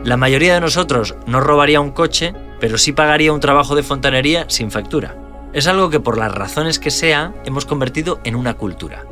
La 0.04 0.18
mayoría 0.18 0.56
de 0.56 0.60
nosotros 0.60 1.16
no 1.28 1.40
robaría 1.40 1.80
un 1.80 1.92
coche, 1.92 2.34
pero 2.60 2.78
sí 2.78 2.92
pagaría 2.92 3.32
un 3.32 3.40
trabajo 3.40 3.74
de 3.74 3.84
fontanería 3.84 4.50
sin 4.50 4.70
factura. 4.70 5.16
Es 5.54 5.66
algo 5.66 5.90
que 5.90 6.02
por 6.02 6.18
las 6.18 6.34
razones 6.34 6.78
que 6.78 6.92
sea 6.92 7.34
hemos 7.46 7.66
convertido 7.66 8.20
en 8.26 8.36
una 8.36 8.56
cultura. 8.56 9.06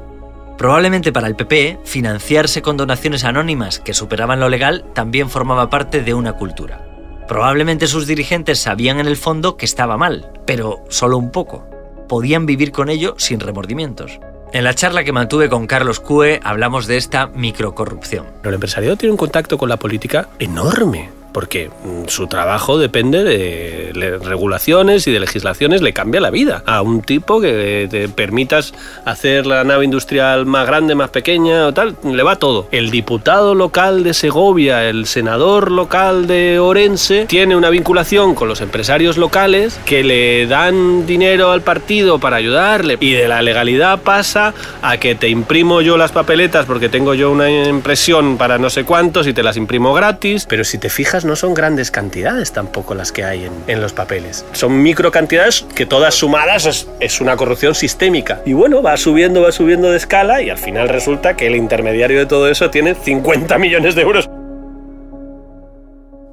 Probablemente 0.57 1.11
para 1.11 1.27
el 1.27 1.35
PP, 1.35 1.79
financiarse 1.83 2.61
con 2.61 2.77
donaciones 2.77 3.25
anónimas 3.25 3.79
que 3.79 3.93
superaban 3.93 4.39
lo 4.39 4.49
legal 4.49 4.85
también 4.93 5.29
formaba 5.29 5.69
parte 5.69 6.01
de 6.01 6.13
una 6.13 6.33
cultura. 6.33 6.81
Probablemente 7.27 7.87
sus 7.87 8.07
dirigentes 8.07 8.59
sabían 8.59 8.99
en 8.99 9.07
el 9.07 9.17
fondo 9.17 9.57
que 9.57 9.65
estaba 9.65 9.97
mal, 9.97 10.31
pero 10.45 10.83
solo 10.89 11.17
un 11.17 11.31
poco. 11.31 11.65
Podían 12.07 12.45
vivir 12.45 12.71
con 12.71 12.89
ello 12.89 13.15
sin 13.17 13.39
remordimientos. 13.39 14.19
En 14.53 14.63
la 14.63 14.75
charla 14.75 15.03
que 15.03 15.11
mantuve 15.11 15.49
con 15.49 15.67
Carlos 15.67 15.99
Cue 15.99 16.39
hablamos 16.43 16.87
de 16.87 16.97
esta 16.97 17.27
microcorrupción. 17.27 18.27
El 18.43 18.53
empresariado 18.53 18.95
tiene 18.95 19.11
un 19.11 19.17
contacto 19.17 19.57
con 19.57 19.67
la 19.67 19.77
política 19.77 20.29
enorme 20.39 21.09
porque 21.35 21.69
mm, 21.69 22.07
su 22.07 22.27
trabajo 22.27 22.77
depende 22.77 23.25
de 23.25 24.17
regulaciones 24.23 25.05
y 25.05 25.11
de 25.11 25.19
legislaciones, 25.19 25.81
le 25.81 25.91
cambia 25.91 26.21
la 26.21 26.29
vida 26.29 26.63
a 26.65 26.81
un 26.81 27.01
tipo 27.01 27.41
que 27.41 27.89
te 27.91 28.07
permitas 28.07 28.73
hacer 29.03 29.45
la 29.45 29.65
nave 29.65 29.83
industrial 29.83 30.45
más 30.45 30.65
grande, 30.65 30.95
más 30.95 31.09
pequeña 31.09 31.67
o 31.67 31.73
tal, 31.73 31.97
le 32.05 32.23
va 32.23 32.37
todo. 32.37 32.69
El 32.71 32.89
diputado 32.89 33.53
local 33.53 34.05
de 34.05 34.13
Segovia, 34.13 34.87
el 34.87 35.07
senador 35.07 35.71
local 35.71 36.25
de 36.25 36.57
Orense, 36.59 37.25
tiene 37.25 37.57
una 37.57 37.69
vinculación 37.69 38.33
con 38.33 38.47
los 38.47 38.61
empresarios 38.61 39.17
locales 39.17 39.77
que 39.85 40.05
le 40.05 40.47
dan 40.47 41.05
dinero 41.05 41.51
al 41.51 41.63
partido 41.63 42.17
para 42.17 42.37
ayudarle 42.37 42.97
y 43.01 43.11
de 43.11 43.27
la 43.27 43.41
legalidad 43.41 43.99
pasa 43.99 44.53
a 44.81 44.95
que 44.99 45.15
te 45.15 45.27
imprimo 45.27 45.81
yo 45.81 45.97
las 45.97 46.13
papeletas 46.13 46.65
porque 46.65 46.87
tengo 46.87 47.13
yo 47.13 47.29
una 47.29 47.49
impresión 47.49 48.37
para 48.37 48.57
no 48.57 48.69
sé 48.69 48.85
cuántos 48.85 49.27
y 49.27 49.33
te 49.33 49.43
las 49.43 49.57
imprimo 49.57 49.93
gratis, 49.93 50.45
pero 50.47 50.63
si 50.63 50.77
te 50.77 50.89
fijas 50.89 51.24
no 51.25 51.35
son 51.35 51.53
grandes 51.53 51.91
cantidades 51.91 52.51
tampoco 52.51 52.95
las 52.95 53.11
que 53.11 53.23
hay 53.23 53.49
en, 53.67 53.81
los 53.81 53.93
papeles. 53.93 54.45
Son 54.53 54.81
micro 54.81 55.11
cantidades 55.11 55.65
que 55.75 55.85
todas 55.85 56.15
sumadas 56.15 56.65
es, 56.65 56.87
es 56.99 57.21
una 57.21 57.35
corrupción 57.35 57.75
sistémica. 57.75 58.41
Y 58.45 58.53
bueno, 58.53 58.81
va 58.81 58.95
subiendo, 58.97 59.41
va 59.41 59.51
subiendo 59.51 59.91
de 59.91 59.97
escala 59.97 60.41
y 60.41 60.49
al 60.49 60.57
final 60.57 60.89
resulta 60.89 61.35
que 61.35 61.47
el 61.47 61.55
intermediario 61.55 62.19
de 62.19 62.25
todo 62.25 62.49
eso 62.49 62.69
tiene 62.69 62.95
50 62.95 63.57
millones 63.57 63.95
de 63.95 64.01
euros. 64.01 64.29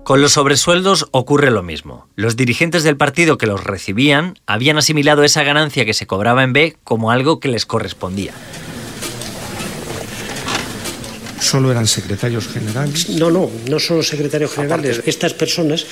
Con 0.05 0.21
los 0.21 0.33
sobresueldos 0.33 1.07
ocurre 1.13 1.51
lo 1.51 1.63
mismo. 1.63 2.09
Los 2.17 2.37
dirigentes 2.37 2.83
del 2.83 2.97
partido 2.97 3.39
que 3.39 3.47
los 3.47 3.63
recibían 3.63 4.35
habían 4.47 4.77
asimilado 4.77 5.23
esa 5.23 5.45
ganancia 5.45 5.85
que 5.85 5.95
se 5.95 6.07
cobraba 6.07 6.43
en 6.43 6.53
B 6.53 6.77
como 6.83 7.11
algo 7.11 7.39
que 7.39 7.49
les 7.49 7.67
correspondía 7.67 8.33
solo 11.43 11.71
eran 11.71 11.87
secretarios 11.87 12.49
generales? 12.49 13.11
No, 13.11 13.31
no, 13.31 13.51
no 13.69 13.79
solo 13.79 14.03
secretarios 14.03 14.53
generales. 14.53 15.03
Estas 15.05 15.35
personas, 15.35 15.85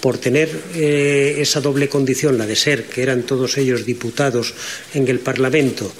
por 0.00 0.18
tener 0.18 0.48
eh, 0.74 1.36
esa 1.38 1.60
doble 1.60 1.88
condición, 1.88 2.38
la 2.38 2.46
de 2.46 2.56
ser 2.56 2.84
que 2.84 3.02
eran 3.02 3.22
todos 3.24 3.58
ellos 3.58 3.84
diputados 3.84 4.54
en 4.94 5.08
el 5.08 5.18
Parlamento, 5.18 5.92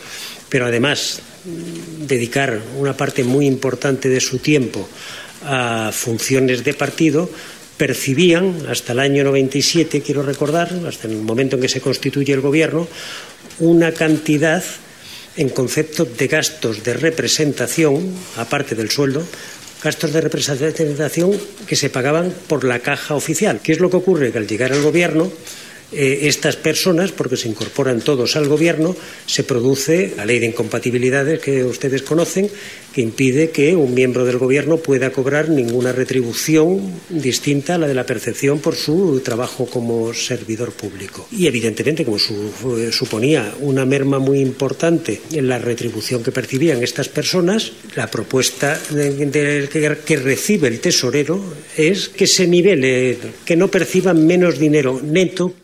pero 0.48 0.66
además 0.66 1.20
mm, 1.44 2.06
dedicar 2.06 2.60
una 2.78 2.96
parte 2.96 3.24
muy 3.24 3.46
importante 3.46 4.08
de 4.08 4.20
su 4.20 4.38
tiempo 4.38 4.88
a 5.44 5.90
funciones 5.92 6.62
de 6.64 6.74
partido, 6.74 7.28
percibían 7.76 8.66
hasta 8.68 8.92
el 8.92 9.00
año 9.00 9.24
97, 9.24 10.02
quiero 10.02 10.22
recordar, 10.22 10.70
hasta 10.86 11.08
el 11.08 11.16
momento 11.16 11.56
en 11.56 11.62
que 11.62 11.68
se 11.68 11.80
constituye 11.80 12.32
el 12.32 12.40
gobierno, 12.40 12.86
una 13.58 13.92
cantidad 13.92 14.62
en 15.36 15.48
concepto 15.48 16.04
de 16.04 16.26
gastos 16.28 16.82
de 16.82 16.94
representación, 16.94 18.12
aparte 18.36 18.74
del 18.74 18.90
sueldo, 18.90 19.24
gastos 19.82 20.12
de 20.12 20.20
representación 20.20 21.38
que 21.66 21.76
se 21.76 21.90
pagaban 21.90 22.32
por 22.46 22.64
la 22.64 22.80
caja 22.80 23.14
oficial. 23.14 23.60
¿Qué 23.62 23.72
es 23.72 23.80
lo 23.80 23.90
que 23.90 23.96
ocurre? 23.96 24.32
Que 24.32 24.38
al 24.38 24.46
llegar 24.46 24.72
al 24.72 24.82
gobierno 24.82 25.32
eh, 25.92 26.20
estas 26.22 26.56
personas, 26.56 27.12
porque 27.12 27.36
se 27.36 27.48
incorporan 27.48 28.00
todos 28.00 28.36
al 28.36 28.48
Gobierno, 28.48 28.96
se 29.26 29.44
produce 29.44 30.14
la 30.16 30.24
ley 30.24 30.38
de 30.38 30.46
incompatibilidades 30.46 31.40
que 31.40 31.64
ustedes 31.64 32.02
conocen, 32.02 32.48
que 32.92 33.00
impide 33.00 33.50
que 33.50 33.74
un 33.74 33.94
miembro 33.94 34.24
del 34.24 34.38
Gobierno 34.38 34.78
pueda 34.78 35.10
cobrar 35.10 35.48
ninguna 35.48 35.92
retribución 35.92 36.80
distinta 37.08 37.74
a 37.74 37.78
la 37.78 37.88
de 37.88 37.94
la 37.94 38.06
percepción 38.06 38.60
por 38.60 38.74
su 38.74 39.20
trabajo 39.20 39.66
como 39.66 40.12
servidor 40.14 40.72
público. 40.72 41.26
Y 41.30 41.46
evidentemente, 41.46 42.04
como 42.04 42.18
eh, 42.18 42.92
suponía 42.92 43.54
una 43.60 43.84
merma 43.84 44.18
muy 44.18 44.40
importante 44.40 45.20
en 45.32 45.48
la 45.48 45.58
retribución 45.58 46.22
que 46.22 46.32
percibían 46.32 46.82
estas 46.82 47.08
personas, 47.08 47.72
la 47.96 48.10
propuesta 48.10 48.80
que 48.90 50.20
recibe 50.22 50.68
el 50.68 50.80
tesorero 50.80 51.42
es 51.76 52.08
que 52.08 52.26
se 52.26 52.46
nivele, 52.46 53.18
que 53.44 53.56
no 53.56 53.68
perciban 53.68 54.26
menos 54.26 54.58
dinero 54.58 55.00
neto 55.02 55.54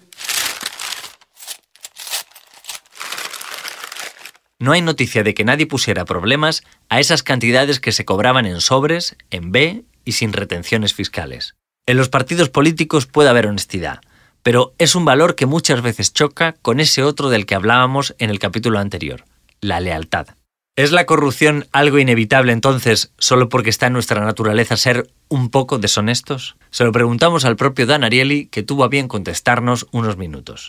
no 4.58 4.72
hay 4.72 4.82
noticia 4.82 5.22
de 5.22 5.34
que 5.34 5.44
nadie 5.44 5.66
pusiera 5.66 6.04
problemas 6.04 6.64
a 6.88 7.00
esas 7.00 7.22
cantidades 7.22 7.80
que 7.80 7.92
se 7.92 8.04
cobraban 8.04 8.46
en 8.46 8.60
sobres, 8.60 9.16
en 9.30 9.52
B 9.52 9.84
y 10.04 10.12
sin 10.12 10.32
retenciones 10.32 10.94
fiscales. 10.94 11.54
En 11.86 11.96
los 11.96 12.08
partidos 12.08 12.48
políticos 12.48 13.06
puede 13.06 13.28
haber 13.28 13.46
honestidad, 13.46 14.00
pero 14.42 14.74
es 14.78 14.94
un 14.94 15.04
valor 15.04 15.36
que 15.36 15.46
muchas 15.46 15.80
veces 15.82 16.12
choca 16.12 16.54
con 16.60 16.80
ese 16.80 17.02
otro 17.02 17.30
del 17.30 17.46
que 17.46 17.54
hablábamos 17.54 18.14
en 18.18 18.30
el 18.30 18.38
capítulo 18.38 18.78
anterior, 18.78 19.24
la 19.60 19.80
lealtad. 19.80 20.28
¿Es 20.76 20.92
la 20.92 21.06
corrupción 21.06 21.66
algo 21.72 21.98
inevitable 21.98 22.52
entonces 22.52 23.12
solo 23.18 23.48
porque 23.48 23.70
está 23.70 23.86
en 23.86 23.94
nuestra 23.94 24.24
naturaleza 24.24 24.76
ser 24.76 25.10
un 25.28 25.50
poco 25.50 25.78
deshonestos? 25.78 26.56
Se 26.70 26.85
lo 26.85 26.92
preguntamos 26.92 27.44
al 27.47 27.56
propio 27.56 27.87
Dan 27.87 28.04
Ariely, 28.04 28.47
que 28.47 28.62
tuvo 28.62 28.85
a 28.85 28.88
bien 28.88 29.08
contestarnos 29.08 29.87
unos 29.90 30.18
minutos. 30.18 30.66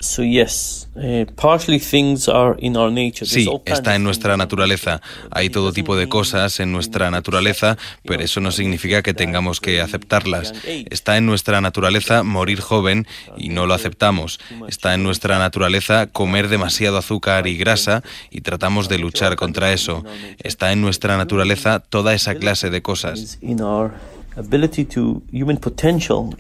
Sí, 3.26 3.50
está 3.66 3.96
en 3.96 4.04
nuestra 4.04 4.38
naturaleza. 4.38 5.02
Hay 5.30 5.50
todo 5.50 5.74
tipo 5.74 5.98
de 5.98 6.08
cosas 6.08 6.60
en 6.62 6.72
nuestra 6.72 7.12
naturaleza, 7.12 7.78
pero 8.04 8.24
eso 8.24 8.40
no 8.40 8.52
significa 8.52 9.02
que 9.02 9.14
tengamos 9.14 9.60
que 9.60 9.82
aceptarlas. 9.82 10.54
Está 10.66 11.18
en 11.18 11.26
nuestra 11.26 11.60
naturaleza 11.60 12.24
morir 12.24 12.62
joven 12.62 13.06
y 13.38 13.50
no 13.50 13.66
lo 13.66 13.74
aceptamos. 13.74 14.40
Está 14.70 14.94
en 14.94 15.04
nuestra 15.04 15.38
naturaleza 15.38 16.08
comer 16.08 16.48
demasiado 16.48 16.98
azúcar 16.98 17.46
y 17.48 17.58
grasa 17.58 18.04
y 18.32 18.42
tratamos 18.42 18.88
de 18.88 19.00
luchar 19.00 19.36
contra 19.36 19.74
eso. 19.74 20.06
Está 20.42 20.72
en 20.72 20.82
nuestra 20.82 21.18
naturaleza 21.18 21.80
toda 21.80 22.14
esa 22.14 22.36
clase 22.36 22.70
de 22.70 22.82
cosas. 22.82 23.38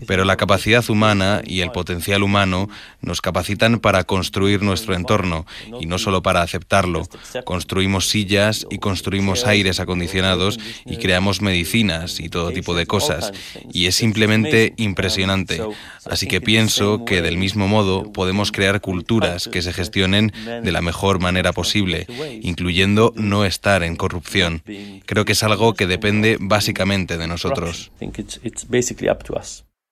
Pero 0.07 0.25
la 0.25 0.37
capacidad 0.37 0.87
humana 0.89 1.41
y 1.45 1.61
el 1.61 1.71
potencial 1.71 2.23
humano 2.23 2.69
nos 3.01 3.21
capacitan 3.21 3.79
para 3.79 4.03
construir 4.03 4.61
nuestro 4.61 4.95
entorno 4.95 5.45
y 5.79 5.85
no 5.85 5.97
solo 5.97 6.21
para 6.21 6.41
aceptarlo. 6.41 7.07
Construimos 7.45 8.07
sillas 8.07 8.65
y 8.69 8.77
construimos 8.77 9.45
aires 9.45 9.79
acondicionados 9.79 10.59
y 10.85 10.97
creamos 10.97 11.41
medicinas 11.41 12.19
y 12.19 12.29
todo 12.29 12.51
tipo 12.51 12.75
de 12.75 12.85
cosas. 12.85 13.31
Y 13.71 13.87
es 13.87 13.95
simplemente 13.95 14.73
impresionante. 14.77 15.61
Así 16.05 16.27
que 16.27 16.41
pienso 16.41 17.05
que 17.05 17.21
del 17.21 17.37
mismo 17.37 17.67
modo 17.67 18.11
podemos 18.11 18.51
crear 18.51 18.81
culturas 18.81 19.47
que 19.47 19.61
se 19.61 19.73
gestionen 19.73 20.31
de 20.63 20.71
la 20.71 20.81
mejor 20.81 21.19
manera 21.19 21.53
posible, 21.53 22.07
incluyendo 22.41 23.13
no 23.15 23.45
estar 23.45 23.83
en 23.83 23.95
corrupción. 23.95 24.63
Creo 25.05 25.25
que 25.25 25.33
es 25.33 25.43
algo 25.43 25.73
que 25.73 25.87
depende 25.87 26.37
básicamente 26.39 27.17
de 27.17 27.27
nosotros. 27.27 27.88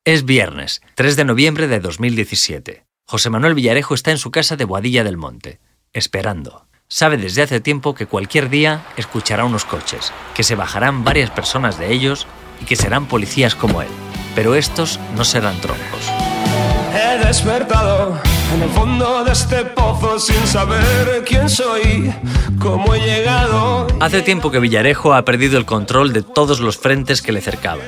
Es 0.05 0.23
viernes, 0.25 0.81
3 0.95 1.15
de 1.15 1.25
noviembre 1.25 1.67
de 1.67 1.79
2017. 1.79 2.85
José 3.05 3.29
Manuel 3.29 3.55
Villarejo 3.55 3.93
está 3.93 4.11
en 4.11 4.17
su 4.17 4.31
casa 4.31 4.55
de 4.55 4.65
Boadilla 4.65 5.03
del 5.03 5.17
Monte, 5.17 5.59
esperando. 5.93 6.67
Sabe 6.89 7.17
desde 7.17 7.41
hace 7.41 7.59
tiempo 7.59 7.93
que 7.93 8.05
cualquier 8.05 8.49
día 8.49 8.85
escuchará 8.95 9.43
unos 9.43 9.65
coches, 9.65 10.13
que 10.33 10.43
se 10.43 10.55
bajarán 10.55 11.03
varias 11.03 11.29
personas 11.29 11.77
de 11.77 11.93
ellos 11.93 12.27
y 12.61 12.65
que 12.65 12.77
serán 12.77 13.07
policías 13.07 13.55
como 13.55 13.81
él. 13.81 13.89
Pero 14.35 14.55
estos 14.55 14.99
no 15.15 15.25
serán 15.25 15.59
troncos. 15.59 16.11
He 16.93 17.25
despertado 17.25 18.21
en 18.53 18.61
el 18.61 18.69
fondo 18.69 19.23
de 19.23 19.31
este 19.31 19.65
pozo 19.65 20.19
sin 20.19 20.47
saber 20.47 21.23
quién 21.25 21.49
soy, 21.49 22.13
cómo 22.59 22.93
he 22.93 22.99
llegado. 22.99 23.87
Hace 23.99 24.21
tiempo 24.21 24.51
que 24.51 24.59
Villarejo 24.59 25.13
ha 25.13 25.25
perdido 25.25 25.57
el 25.57 25.65
control 25.65 26.13
de 26.13 26.21
todos 26.21 26.59
los 26.59 26.77
frentes 26.77 27.21
que 27.21 27.31
le 27.31 27.41
cercaban. 27.41 27.87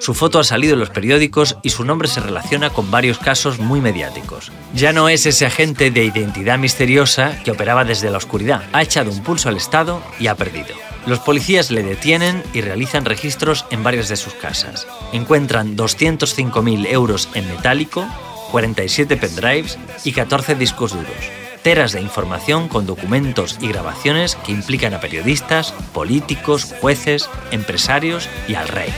Su 0.00 0.14
foto 0.14 0.38
ha 0.38 0.44
salido 0.44 0.74
en 0.74 0.80
los 0.80 0.90
periódicos 0.90 1.58
y 1.62 1.70
su 1.70 1.84
nombre 1.84 2.08
se 2.08 2.20
relaciona 2.20 2.70
con 2.70 2.90
varios 2.90 3.18
casos 3.18 3.58
muy 3.58 3.82
mediáticos. 3.82 4.50
Ya 4.74 4.94
no 4.94 5.10
es 5.10 5.26
ese 5.26 5.44
agente 5.44 5.90
de 5.90 6.04
identidad 6.04 6.58
misteriosa 6.58 7.38
que 7.44 7.50
operaba 7.50 7.84
desde 7.84 8.10
la 8.10 8.16
oscuridad. 8.16 8.62
Ha 8.72 8.82
echado 8.82 9.10
un 9.10 9.22
pulso 9.22 9.50
al 9.50 9.58
Estado 9.58 10.02
y 10.18 10.28
ha 10.28 10.36
perdido. 10.36 10.74
Los 11.06 11.18
policías 11.18 11.70
le 11.70 11.82
detienen 11.82 12.42
y 12.54 12.62
realizan 12.62 13.04
registros 13.04 13.66
en 13.70 13.82
varias 13.82 14.08
de 14.08 14.16
sus 14.16 14.34
casas. 14.34 14.86
Encuentran 15.12 15.76
205.000 15.76 16.86
euros 16.90 17.28
en 17.34 17.46
metálico, 17.48 18.06
47 18.50 19.16
pendrives 19.16 19.78
y 20.04 20.12
14 20.12 20.54
discos 20.54 20.92
duros. 20.92 21.30
Teras 21.62 21.92
de 21.92 22.00
información 22.00 22.68
con 22.68 22.86
documentos 22.86 23.58
y 23.60 23.68
grabaciones 23.68 24.36
que 24.36 24.52
implican 24.52 24.94
a 24.94 25.00
periodistas, 25.00 25.72
políticos, 25.92 26.74
jueces, 26.80 27.28
empresarios 27.50 28.28
y 28.48 28.54
al 28.54 28.68
rey. 28.68 28.92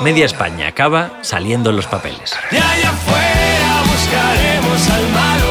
Media 0.00 0.26
España 0.26 0.68
acaba 0.68 1.18
saliendo 1.22 1.70
en 1.70 1.76
los 1.76 1.86
papeles. 1.86 2.34
buscaremos 3.84 4.90
al 4.90 5.47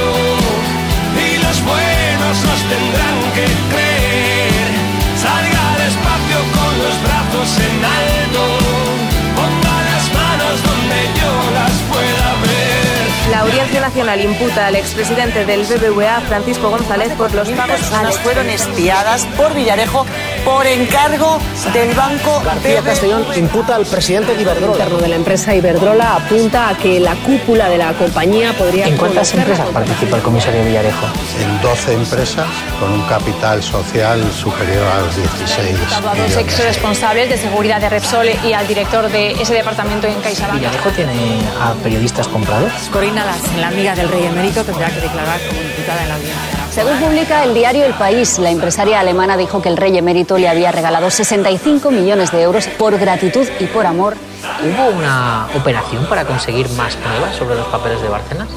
Nacional 13.88 14.19
imputa 14.19 14.67
al 14.67 14.76
expresidente 14.76 15.45
del 15.45 15.63
BBVA, 15.63 16.19
Francisco 16.19 16.69
González, 16.69 17.10
por 17.13 17.34
los 17.34 17.47
pagos 17.52 17.80
fueron 18.19 18.50
espiadas 18.50 19.26
por 19.38 19.54
Villarejo 19.54 20.06
por 20.47 20.65
encargo 20.65 21.39
del 21.73 21.93
banco 21.93 22.41
García 22.41 22.81
Castellón 22.81 23.25
imputa 23.36 23.75
al 23.75 23.86
presidente 23.86 24.33
de 24.33 24.43
Iberdrola. 24.43 24.75
El 24.75 24.79
interno 24.79 24.97
de 24.99 25.07
la 25.10 25.15
empresa 25.17 25.53
Iberdrola 25.53 26.15
apunta 26.15 26.69
a 26.69 26.77
que 26.77 27.01
la 27.01 27.15
cúpula 27.15 27.67
de 27.67 27.77
la 27.77 27.91
compañía 27.91 28.53
podría... 28.53 28.88
¿En 28.88 28.95
cuántas 28.95 29.33
empresas 29.33 29.67
participa 29.71 30.15
el 30.15 30.23
comisario 30.23 30.63
Villarejo? 30.63 31.05
En 31.41 31.62
12 31.62 31.93
empresas 31.93 32.47
con 32.79 32.93
un 32.93 33.01
capital 33.07 33.62
social 33.62 34.23
superior 34.31 34.86
a 34.88 35.01
los 35.01 35.17
16 35.17 35.77
a 35.93 36.15
dos 36.15 36.38
ex 36.38 36.63
responsables 36.63 37.29
de 37.29 37.38
seguridad 37.38 37.81
de 37.81 37.89
Repsol 37.89 38.27
y 38.45 38.53
al 38.53 38.65
director 38.67 39.12
de 39.12 39.31
ese 39.33 39.53
departamento 39.53 40.07
en 40.07 40.21
CaixaBank. 40.21 40.60
¿Villarejo 40.60 40.89
tiene 40.91 41.41
a 41.60 41.73
periodistas 41.83 42.25
comprados? 42.29 42.71
Corina 42.93 43.25
Larsen, 43.25 43.60
la 43.60 43.67
amiga 43.67 43.95
del 43.95 44.07
rey 44.07 44.25
emérito, 44.25 44.63
tendrá 44.63 44.89
que 44.91 45.01
declarar 45.01 45.41
como 45.45 45.62
imputada 45.62 46.03
en 46.03 46.10
la 46.10 46.15
audiencia. 46.15 46.57
Según 46.77 46.99
publica 46.99 47.43
el 47.43 47.55
diario 47.55 47.85
El 47.85 47.95
País, 47.95 48.37
la 48.37 48.51
empresaria 48.51 48.99
alemana 48.99 49.35
dijo 49.35 49.63
que 49.63 49.67
el 49.67 49.77
rey 49.77 49.97
emérito 49.97 50.37
le 50.37 50.47
había 50.47 50.71
regalado 50.71 51.09
65 51.09 51.89
millones 51.89 52.31
de 52.31 52.43
euros 52.43 52.67
por 52.67 52.99
gratitud 52.99 53.47
y 53.59 53.65
por 53.65 53.87
amor. 53.87 54.15
¿Hubo 54.61 54.95
una 54.95 55.47
operación 55.55 56.05
para 56.05 56.25
conseguir 56.25 56.69
más 56.73 56.95
pruebas 56.97 57.35
sobre 57.35 57.55
los 57.55 57.65
papeles 57.69 57.99
de 57.99 58.09
Bárcenas? 58.09 58.47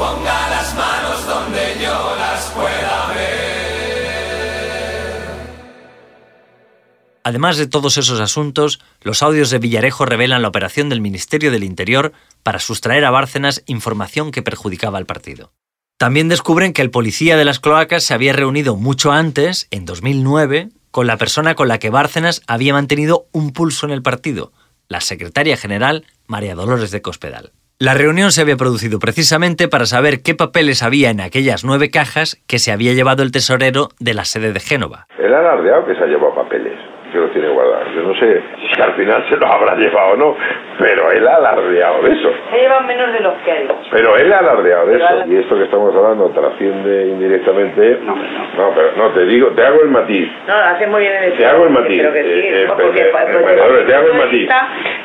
Además 7.25 7.57
de 7.57 7.67
todos 7.67 7.97
esos 7.97 8.21
asuntos, 8.21 8.81
los 9.01 9.23
audios 9.23 9.49
de 9.49 9.61
Villarejo 9.61 10.05
revelan 10.05 10.43
la 10.43 10.49
operación 10.49 10.91
del 10.91 11.01
Ministerio 11.01 11.51
del 11.51 11.65
Interior 11.65 12.13
para 12.43 12.59
sustraer 12.59 13.07
a 13.07 13.11
Bárcenas 13.11 13.63
información 13.65 14.31
que 14.31 14.43
perjudicaba 14.43 14.99
al 14.99 15.07
partido. 15.07 15.53
También 16.01 16.31
descubren 16.31 16.73
que 16.73 16.81
el 16.81 16.91
policía 16.91 17.37
de 17.37 17.45
las 17.45 17.61
cloacas 17.61 18.05
se 18.05 18.15
había 18.15 18.33
reunido 18.33 18.75
mucho 18.75 19.13
antes, 19.13 19.69
en 19.71 19.85
2009, 19.85 20.69
con 20.91 21.07
la 21.07 21.19
persona 21.19 21.55
con 21.55 21.69
la 21.69 21.77
que 21.77 21.91
Bárcenas 21.91 22.41
había 22.49 22.73
mantenido 22.73 23.25
un 23.35 23.53
pulso 23.53 23.85
en 23.85 23.93
el 23.93 24.01
partido, 24.01 24.49
la 24.89 25.01
secretaria 25.01 25.59
general 25.59 26.05
María 26.27 26.55
Dolores 26.55 26.91
de 26.91 27.03
Cospedal. 27.03 27.51
La 27.79 27.93
reunión 27.93 28.31
se 28.31 28.41
había 28.41 28.57
producido 28.57 28.99
precisamente 28.99 29.69
para 29.69 29.85
saber 29.85 30.23
qué 30.25 30.35
papeles 30.35 30.83
había 30.83 31.11
en 31.11 31.21
aquellas 31.21 31.67
nueve 31.67 31.91
cajas 31.91 32.43
que 32.49 32.59
se 32.59 32.73
había 32.73 32.95
llevado 32.95 33.23
el 33.23 33.31
tesorero 33.31 33.89
de 34.01 34.15
la 34.15 34.25
sede 34.25 34.55
de 34.55 34.61
Génova. 34.61 35.05
El 35.19 35.35
alardeado 35.35 35.85
que 35.85 35.95
se 35.97 36.01
ha 36.01 36.07
llevado 36.07 36.35
papeles 36.35 36.81
que 37.13 37.19
los 37.19 37.31
tiene 37.33 37.53
guardados. 37.53 37.93
Yo 37.95 38.03
no 38.09 38.15
sé 38.15 38.41
al 38.83 38.95
final 38.95 39.25
se 39.29 39.37
los 39.37 39.51
habrá 39.51 39.75
llevado 39.77 40.17
no, 40.17 40.37
pero 40.79 41.11
él 41.13 41.27
ha 41.29 41.37
alardeado 41.37 42.03
de 42.03 42.13
eso. 42.13 42.31
Se 42.51 42.59
llevan 42.59 42.87
menos 42.87 43.13
de 43.13 43.21
los 43.21 43.35
que 43.45 43.53
ha 43.53 43.55
dicho. 43.61 43.77
Pero 43.91 44.17
él 44.17 44.33
ha 44.33 44.39
alardeado 44.39 44.87
de 44.87 44.97
eso. 44.97 45.25
Y 45.27 45.37
esto 45.37 45.57
que 45.57 45.65
estamos 45.65 45.95
hablando 45.95 46.29
trasciende 46.31 47.07
indirectamente. 47.09 47.99
No, 48.03 48.15
no. 48.17 48.23
No, 48.57 48.75
pero 48.75 48.93
no, 48.97 49.11
te 49.11 49.25
digo, 49.27 49.49
te 49.49 49.65
hago 49.65 49.83
el 49.83 49.91
matiz. 49.91 50.29
No, 50.47 50.55
lo 50.57 50.65
hace 50.65 50.87
muy 50.87 51.01
bien 51.01 51.13
en 51.17 51.25
el 51.25 51.37
Te 51.37 51.47
hago 51.47 51.65
el 51.65 51.71
matiz. 51.71 51.99
Pero 52.01 52.13
que 52.13 52.23
sí, 52.23 52.29
Eh, 52.31 52.63
eh, 52.63 52.67
no, 52.69 52.77
porque 52.77 53.01
eh, 53.01 53.13
porque 53.13 53.85
te 53.87 53.95
hago 53.95 54.07
el 54.09 54.15
matiz. 54.15 54.49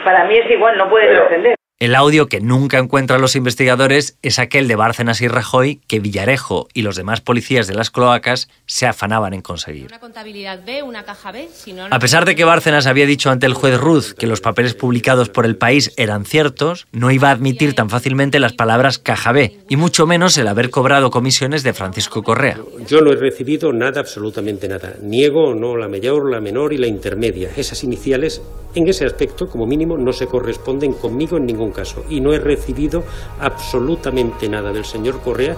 Para 0.03 0.23
mí 0.25 0.35
es 0.37 0.49
igual, 0.51 0.77
no 0.77 0.89
puede 0.89 1.07
Pero- 1.07 1.19
trascender. 1.21 1.55
El 1.77 1.93
audio 1.93 2.27
que 2.27 2.39
nunca 2.39 2.77
encuentran 2.77 3.19
los 3.19 3.35
investigadores 3.35 4.17
es 4.21 4.39
aquel 4.39 4.69
de 4.69 4.77
Bárcenas 4.77 5.19
y 5.19 5.27
Rajoy 5.27 5.81
que 5.89 5.99
Villarejo 5.99 6.69
y 6.73 6.83
los 6.83 6.95
demás 6.95 7.19
policías 7.19 7.67
de 7.67 7.73
las 7.73 7.91
cloacas 7.91 8.47
se 8.65 8.85
afanaban 8.87 9.33
en 9.33 9.41
conseguir. 9.41 9.87
Una 9.87 9.99
contabilidad 9.99 10.63
B, 10.65 10.83
una 10.83 11.03
caja 11.03 11.33
B, 11.33 11.49
si 11.53 11.73
no... 11.73 11.87
A 11.91 11.99
pesar 11.99 12.23
de 12.23 12.33
que 12.35 12.45
Bárcenas 12.45 12.87
había 12.87 13.05
dicho 13.05 13.29
ante 13.29 13.45
el 13.45 13.53
juez 13.53 13.77
Ruz 13.77 14.13
que 14.13 14.25
los 14.25 14.39
papeles 14.39 14.73
publicados 14.73 15.27
por 15.27 15.45
el 15.45 15.57
país 15.57 15.91
eran 15.97 16.23
ciertos, 16.23 16.87
no 16.93 17.11
iba 17.11 17.27
a 17.27 17.31
admitir 17.31 17.75
tan 17.75 17.89
fácilmente 17.89 18.39
las 18.39 18.53
palabras 18.53 18.97
caja 18.97 19.33
B, 19.33 19.59
y 19.67 19.75
mucho 19.75 20.07
menos 20.07 20.37
el 20.37 20.47
haber 20.47 20.69
cobrado 20.69 21.09
comisiones 21.09 21.63
de 21.63 21.73
Francisco 21.73 22.23
Correa. 22.23 22.57
Yo 22.87 23.01
no 23.01 23.11
he 23.11 23.17
recibido 23.17 23.73
nada, 23.73 23.99
absolutamente 23.99 24.69
nada. 24.69 24.93
Niego 25.01 25.53
no 25.53 25.75
la 25.75 25.89
mayor, 25.89 26.31
la 26.31 26.39
menor 26.39 26.71
y 26.71 26.77
la 26.77 26.87
intermedia. 26.87 27.49
Esas 27.57 27.83
iniciales, 27.83 28.41
en 28.75 28.87
ese 28.87 29.03
aspecto, 29.03 29.47
como 29.47 29.65
mínimo, 29.65 29.97
no 29.97 30.13
se 30.13 30.27
corresponden 30.27 30.93
conmigo 30.93 31.35
en 31.35 31.45
ningún 31.47 31.64
caso. 31.71 32.05
Y 32.09 32.21
no 32.21 32.33
he 32.33 32.39
recibido 32.39 33.03
absolutamente 33.39 34.49
nada 34.49 34.71
del 34.71 34.85
señor 34.85 35.21
Correa, 35.21 35.55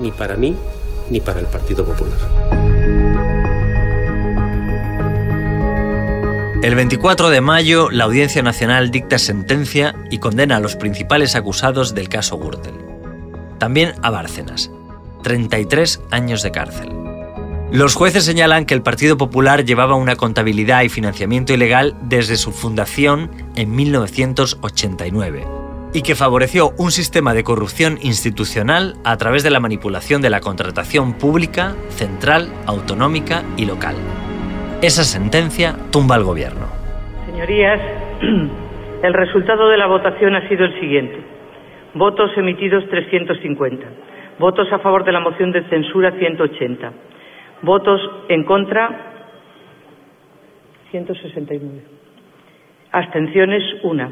ni 0.00 0.10
para 0.10 0.36
mí, 0.36 0.56
ni 1.10 1.20
para 1.20 1.40
el 1.40 1.46
Partido 1.46 1.84
Popular. 1.84 2.18
El 6.62 6.74
24 6.76 7.28
de 7.28 7.42
mayo, 7.42 7.90
la 7.90 8.04
Audiencia 8.04 8.42
Nacional 8.42 8.90
dicta 8.90 9.18
sentencia 9.18 9.94
y 10.10 10.16
condena 10.16 10.56
a 10.56 10.60
los 10.60 10.76
principales 10.76 11.36
acusados 11.36 11.94
del 11.94 12.08
caso 12.08 12.38
Gürtel. 12.38 12.74
También 13.58 13.92
a 14.00 14.08
Bárcenas. 14.08 14.70
33 15.22 16.00
años 16.10 16.42
de 16.42 16.52
cárcel. 16.52 17.03
Los 17.76 17.96
jueces 17.96 18.24
señalan 18.24 18.66
que 18.66 18.74
el 18.74 18.82
Partido 18.82 19.18
Popular 19.18 19.64
llevaba 19.64 19.96
una 19.96 20.14
contabilidad 20.14 20.84
y 20.84 20.88
financiamiento 20.88 21.52
ilegal 21.52 21.94
desde 22.02 22.36
su 22.36 22.52
fundación 22.52 23.30
en 23.56 23.74
1989 23.74 25.42
y 25.92 26.02
que 26.02 26.14
favoreció 26.14 26.70
un 26.78 26.92
sistema 26.92 27.34
de 27.34 27.42
corrupción 27.42 27.98
institucional 28.00 28.94
a 29.02 29.16
través 29.16 29.42
de 29.42 29.50
la 29.50 29.58
manipulación 29.58 30.22
de 30.22 30.30
la 30.30 30.38
contratación 30.38 31.18
pública, 31.18 31.74
central, 31.88 32.46
autonómica 32.68 33.42
y 33.56 33.66
local. 33.66 33.96
Esa 34.80 35.02
sentencia 35.02 35.74
tumba 35.90 36.14
al 36.14 36.22
gobierno. 36.22 36.68
Señorías, 37.26 37.80
el 39.02 39.14
resultado 39.14 39.68
de 39.68 39.78
la 39.78 39.88
votación 39.88 40.36
ha 40.36 40.48
sido 40.48 40.64
el 40.64 40.78
siguiente. 40.78 41.18
Votos 41.94 42.30
emitidos 42.36 42.88
350. 42.88 43.84
Votos 44.38 44.68
a 44.72 44.78
favor 44.78 45.04
de 45.04 45.10
la 45.10 45.18
moción 45.18 45.50
de 45.50 45.68
censura 45.68 46.12
180. 46.12 47.13
Votos 47.64 47.98
en 48.28 48.44
contra 48.44 48.88
169. 50.90 51.82
Abstenciones 52.92 53.62
1. 53.82 54.10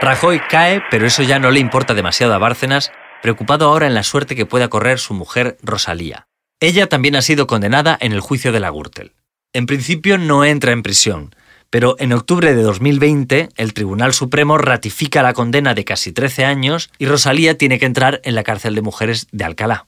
Rajoy 0.00 0.40
cae, 0.40 0.82
pero 0.90 1.06
eso 1.06 1.22
ya 1.22 1.38
no 1.38 1.52
le 1.52 1.60
importa 1.60 1.94
demasiado 1.94 2.34
a 2.34 2.38
Bárcenas, 2.38 2.92
preocupado 3.22 3.68
ahora 3.68 3.86
en 3.86 3.94
la 3.94 4.02
suerte 4.02 4.34
que 4.34 4.44
pueda 4.44 4.68
correr 4.68 4.98
su 4.98 5.14
mujer 5.14 5.58
Rosalía. 5.62 6.26
Ella 6.58 6.88
también 6.88 7.14
ha 7.14 7.22
sido 7.22 7.46
condenada 7.46 7.96
en 8.00 8.10
el 8.10 8.18
juicio 8.18 8.50
de 8.50 8.58
la 8.58 8.70
Gürtel. 8.70 9.12
En 9.52 9.66
principio 9.66 10.18
no 10.18 10.44
entra 10.44 10.72
en 10.72 10.82
prisión, 10.82 11.36
pero 11.72 11.96
en 11.98 12.12
octubre 12.12 12.54
de 12.54 12.62
2020 12.62 13.48
el 13.56 13.72
Tribunal 13.72 14.12
Supremo 14.12 14.58
ratifica 14.58 15.22
la 15.22 15.32
condena 15.32 15.72
de 15.72 15.86
casi 15.86 16.12
13 16.12 16.44
años 16.44 16.90
y 16.98 17.06
Rosalía 17.06 17.56
tiene 17.56 17.78
que 17.78 17.86
entrar 17.86 18.20
en 18.24 18.34
la 18.34 18.42
cárcel 18.44 18.74
de 18.74 18.82
mujeres 18.82 19.26
de 19.32 19.44
Alcalá. 19.44 19.86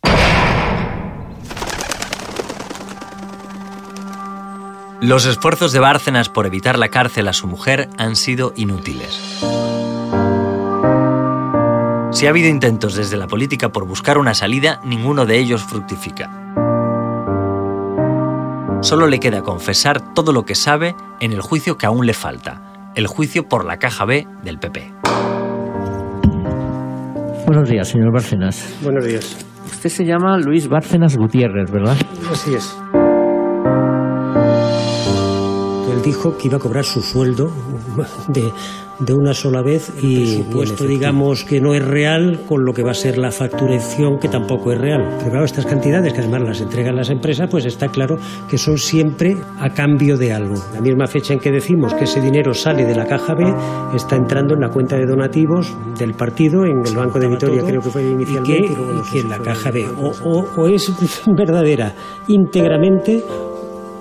Los 5.03 5.27
esfuerzos 5.27 5.73
de 5.73 5.81
Bárcenas 5.81 6.31
por 6.31 6.47
evitar 6.47 6.79
la 6.79 6.88
cárcel 6.88 7.29
a 7.29 7.35
su 7.35 7.47
mujer 7.47 7.90
han 7.99 8.16
sido 8.16 8.55
inútiles. 8.57 9.44
Si 12.12 12.27
ha 12.27 12.31
habido 12.31 12.49
intentos 12.49 12.94
desde 12.94 13.18
la 13.18 13.27
política 13.27 13.68
por 13.73 13.87
buscar 13.87 14.16
una 14.16 14.33
salida, 14.33 14.81
ninguno 14.85 15.27
de 15.27 15.37
ellos 15.37 15.62
fructifica. 15.62 16.43
Solo 18.85 19.07
le 19.07 19.18
queda 19.18 19.40
confesar 19.40 20.12
todo 20.12 20.31
lo 20.31 20.42
que 20.42 20.55
sabe 20.55 20.94
en 21.18 21.33
el 21.33 21.40
juicio 21.40 21.79
que 21.79 21.87
aún 21.87 22.05
le 22.05 22.12
falta, 22.12 22.92
el 22.94 23.07
juicio 23.07 23.49
por 23.49 23.64
la 23.64 23.79
caja 23.79 24.05
B 24.05 24.29
del 24.42 24.59
PP. 24.59 24.92
Buenos 27.47 27.66
días, 27.66 27.88
señor 27.88 28.12
Bárcenas. 28.12 28.77
Buenos 28.83 29.07
días. 29.07 29.38
Usted 29.64 29.88
se 29.88 30.05
llama 30.05 30.37
Luis 30.37 30.68
Bárcenas 30.68 31.16
Gutiérrez, 31.16 31.70
¿verdad? 31.70 31.97
Así 32.31 32.53
es. 32.53 32.77
Él 35.90 36.03
dijo 36.03 36.37
que 36.37 36.49
iba 36.49 36.59
a 36.59 36.61
cobrar 36.61 36.85
su 36.85 37.01
sueldo 37.01 37.51
de, 38.29 38.53
de 38.98 39.14
una 39.14 39.35
sola 39.35 39.62
vez 39.62 39.92
y 40.02 40.37
supuesto 40.37 40.85
digamos 40.85 41.44
que 41.44 41.61
no 41.61 41.74
es 41.74 41.85
real 41.85 42.42
con 42.46 42.64
lo 42.64 42.72
que 42.72 42.83
va 42.83 42.92
a 42.92 42.94
ser 42.94 43.18
la 43.18 43.30
facturación 43.30 44.18
que 44.18 44.28
tampoco 44.28 44.72
es 44.72 44.78
real. 44.78 45.16
Pero 45.18 45.30
claro, 45.30 45.44
estas 45.44 45.66
cantidades 45.66 46.12
que 46.12 46.20
además 46.20 46.42
las 46.42 46.61
entregan 46.61 46.96
las 46.96 47.11
empresas, 47.11 47.48
pues 47.50 47.64
está 47.64 47.88
claro 47.88 48.16
que 48.48 48.59
son 48.59 48.78
siempre 48.78 49.37
a 49.59 49.70
cambio 49.70 50.16
de 50.16 50.33
algo. 50.33 50.54
La 50.72 50.80
misma 50.80 51.07
fecha 51.07 51.35
en 51.35 51.40
que 51.40 51.50
decimos 51.50 51.94
que 51.94 52.04
ese 52.04 52.20
dinero 52.20 52.54
sale 52.54 52.85
de 52.85 52.94
la 52.94 53.07
caja 53.07 53.35
B 53.35 53.44
está 53.94 54.16
entrando 54.16 54.54
en 54.54 54.61
la 54.61 54.68
cuenta 54.68 54.96
de 54.96 55.07
donativos 55.07 55.74
del 55.98 56.14
partido 56.14 56.64
en 56.64 56.87
el 56.87 56.96
Banco 56.96 57.18
de 57.18 57.28
Vitoria, 57.28 57.62
creo 57.62 57.80
que 57.80 57.90
fue 57.90 58.02
inicialmente, 58.02 58.72
y 58.72 58.74
que, 58.74 58.83
y 58.83 59.12
que 59.12 59.20
en 59.20 59.28
la 59.30 59.38
caja 59.38 59.70
B 59.70 59.87
o, 59.87 60.12
o, 60.24 60.62
o 60.62 60.68
es 60.68 60.92
verdadera 61.26 61.94
íntegramente 62.28 63.22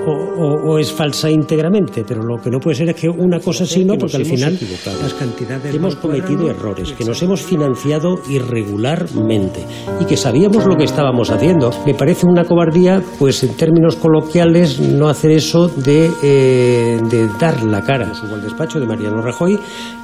o, 0.05 0.11
o, 0.11 0.71
o, 0.71 0.79
es 0.79 0.91
falsa 0.91 1.29
íntegramente, 1.29 2.03
pero 2.05 2.23
lo 2.23 2.41
que 2.41 2.49
no 2.49 2.59
puede 2.59 2.75
ser 2.75 2.89
es 2.89 2.95
que 2.95 3.09
una 3.09 3.39
cosa 3.39 3.65
sí, 3.65 3.85
no, 3.85 3.97
porque 3.97 4.17
al 4.17 4.25
final 4.25 4.57
las 5.01 5.13
cantidades 5.13 5.73
hemos 5.73 5.95
cometido 5.95 6.49
errores, 6.49 6.91
que 6.93 7.05
nos 7.05 7.21
hemos 7.21 7.41
financiado 7.41 8.19
irregularmente 8.29 9.65
y 9.99 10.05
que 10.05 10.17
sabíamos 10.17 10.65
lo 10.65 10.75
que 10.75 10.83
estábamos 10.83 11.29
haciendo. 11.29 11.71
Me 11.85 11.93
parece 11.93 12.25
una 12.25 12.43
cobardía, 12.43 13.01
pues 13.19 13.43
en 13.43 13.55
términos 13.55 13.95
coloquiales, 13.95 14.79
no 14.79 15.07
hacer 15.07 15.31
eso 15.31 15.67
de, 15.67 16.11
eh, 16.21 16.99
de 17.09 17.27
dar 17.39 17.63
la 17.63 17.81
cara. 17.81 18.13
Subo 18.13 18.35
al 18.35 18.43
despacho 18.43 18.79
de 18.79 18.85
Mariano 18.85 19.21
Rajoy, 19.21 19.57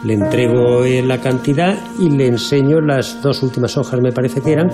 le 0.03 0.13
entrego 0.13 0.85
eh, 0.85 1.01
la 1.01 1.19
cantidad 1.19 1.77
y 1.99 2.09
le 2.09 2.27
enseño 2.27 2.79
las 2.79 3.21
dos 3.21 3.43
últimas 3.43 3.75
hojas, 3.77 3.99
me 4.01 4.11
parece 4.11 4.41
que 4.41 4.53
eran, 4.53 4.69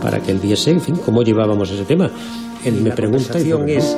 para 0.00 0.20
que 0.20 0.30
él 0.30 0.38
viese, 0.38 0.70
en 0.70 0.80
fin, 0.80 0.96
cómo 1.04 1.22
llevábamos 1.22 1.70
ese 1.70 1.84
tema. 1.84 2.10
Él 2.64 2.80
me 2.80 2.92
pregunta 2.92 3.40
y 3.40 3.50
es 3.72 3.96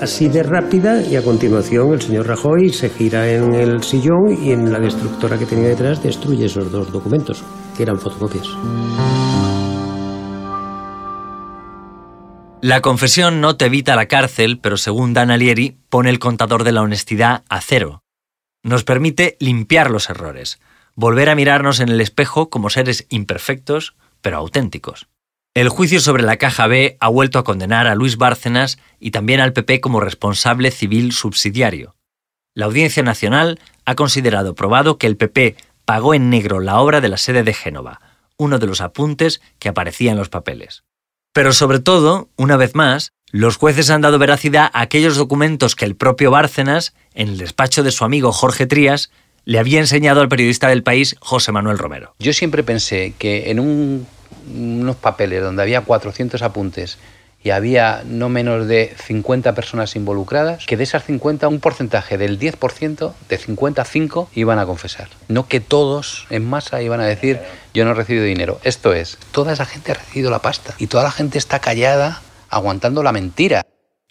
así 0.00 0.28
de 0.28 0.42
rápida 0.42 1.00
y 1.02 1.16
a 1.16 1.22
continuación 1.22 1.94
el 1.94 2.02
señor 2.02 2.26
Rajoy 2.26 2.70
se 2.70 2.90
gira 2.90 3.30
en 3.30 3.54
el 3.54 3.82
sillón 3.82 4.36
y 4.42 4.52
en 4.52 4.70
la 4.70 4.78
destructora 4.78 5.38
que 5.38 5.46
tenía 5.46 5.68
detrás 5.68 6.02
destruye 6.02 6.44
esos 6.46 6.70
dos 6.70 6.92
documentos, 6.92 7.42
que 7.76 7.82
eran 7.82 7.98
fotocopias. 7.98 8.48
La 12.60 12.80
confesión 12.80 13.40
no 13.40 13.56
te 13.56 13.66
evita 13.66 13.96
la 13.96 14.06
cárcel, 14.06 14.58
pero 14.58 14.76
según 14.76 15.12
Dan 15.12 15.30
Alieri, 15.30 15.76
pone 15.90 16.08
el 16.10 16.18
contador 16.18 16.64
de 16.64 16.72
la 16.72 16.82
honestidad 16.82 17.44
a 17.48 17.60
cero. 17.60 18.00
Nos 18.62 18.84
permite 18.84 19.36
limpiar 19.38 19.90
los 19.90 20.08
errores, 20.08 20.58
volver 20.94 21.28
a 21.28 21.34
mirarnos 21.34 21.80
en 21.80 21.90
el 21.90 22.00
espejo 22.00 22.48
como 22.48 22.70
seres 22.70 23.06
imperfectos, 23.10 23.96
pero 24.22 24.38
auténticos. 24.38 25.08
El 25.54 25.68
juicio 25.68 26.00
sobre 26.00 26.24
la 26.24 26.36
caja 26.36 26.66
B 26.66 26.96
ha 26.98 27.08
vuelto 27.08 27.38
a 27.38 27.44
condenar 27.44 27.86
a 27.86 27.94
Luis 27.94 28.16
Bárcenas 28.16 28.76
y 28.98 29.12
también 29.12 29.38
al 29.38 29.52
PP 29.52 29.80
como 29.80 30.00
responsable 30.00 30.72
civil 30.72 31.12
subsidiario. 31.12 31.94
La 32.54 32.64
Audiencia 32.64 33.04
Nacional 33.04 33.60
ha 33.84 33.94
considerado 33.94 34.56
probado 34.56 34.98
que 34.98 35.06
el 35.06 35.16
PP 35.16 35.54
pagó 35.84 36.12
en 36.12 36.28
negro 36.28 36.58
la 36.58 36.80
obra 36.80 37.00
de 37.00 37.08
la 37.08 37.18
sede 37.18 37.44
de 37.44 37.54
Génova, 37.54 38.00
uno 38.36 38.58
de 38.58 38.66
los 38.66 38.80
apuntes 38.80 39.40
que 39.60 39.68
aparecía 39.68 40.10
en 40.10 40.16
los 40.16 40.28
papeles. 40.28 40.82
Pero 41.32 41.52
sobre 41.52 41.78
todo, 41.78 42.30
una 42.34 42.56
vez 42.56 42.74
más, 42.74 43.12
los 43.30 43.56
jueces 43.56 43.90
han 43.90 44.00
dado 44.00 44.18
veracidad 44.18 44.72
a 44.72 44.80
aquellos 44.80 45.16
documentos 45.16 45.76
que 45.76 45.84
el 45.84 45.94
propio 45.94 46.32
Bárcenas, 46.32 46.94
en 47.14 47.28
el 47.28 47.38
despacho 47.38 47.84
de 47.84 47.92
su 47.92 48.04
amigo 48.04 48.32
Jorge 48.32 48.66
Trías, 48.66 49.12
le 49.44 49.60
había 49.60 49.78
enseñado 49.78 50.20
al 50.20 50.28
periodista 50.28 50.66
del 50.66 50.82
país 50.82 51.14
José 51.20 51.52
Manuel 51.52 51.78
Romero. 51.78 52.16
Yo 52.18 52.32
siempre 52.32 52.64
pensé 52.64 53.14
que 53.18 53.52
en 53.52 53.60
un, 53.60 54.06
unos 54.52 54.96
papeles 54.96 55.42
donde 55.42 55.62
había 55.62 55.82
400 55.82 56.42
apuntes 56.42 56.98
y 57.44 57.50
había 57.50 58.02
no 58.06 58.30
menos 58.30 58.66
de 58.66 58.94
50 58.96 59.54
personas 59.54 59.94
involucradas, 59.96 60.64
que 60.64 60.78
de 60.78 60.84
esas 60.84 61.04
50 61.04 61.46
un 61.46 61.60
porcentaje 61.60 62.16
del 62.16 62.40
10%, 62.40 63.12
de 63.28 63.38
55, 63.38 64.30
iban 64.34 64.58
a 64.58 64.64
confesar. 64.64 65.08
No 65.28 65.46
que 65.46 65.60
todos 65.60 66.26
en 66.30 66.48
masa 66.48 66.80
iban 66.80 67.00
a 67.00 67.06
decir 67.06 67.38
yo 67.74 67.84
no 67.84 67.90
he 67.90 67.94
recibido 67.94 68.24
dinero. 68.24 68.58
Esto 68.64 68.94
es, 68.94 69.18
toda 69.30 69.52
esa 69.52 69.66
gente 69.66 69.92
ha 69.92 69.96
recibido 69.96 70.30
la 70.30 70.40
pasta 70.40 70.74
y 70.78 70.86
toda 70.86 71.04
la 71.04 71.10
gente 71.10 71.36
está 71.36 71.58
callada 71.58 72.22
aguantando 72.48 73.02
la 73.02 73.12
mentira. 73.12 73.62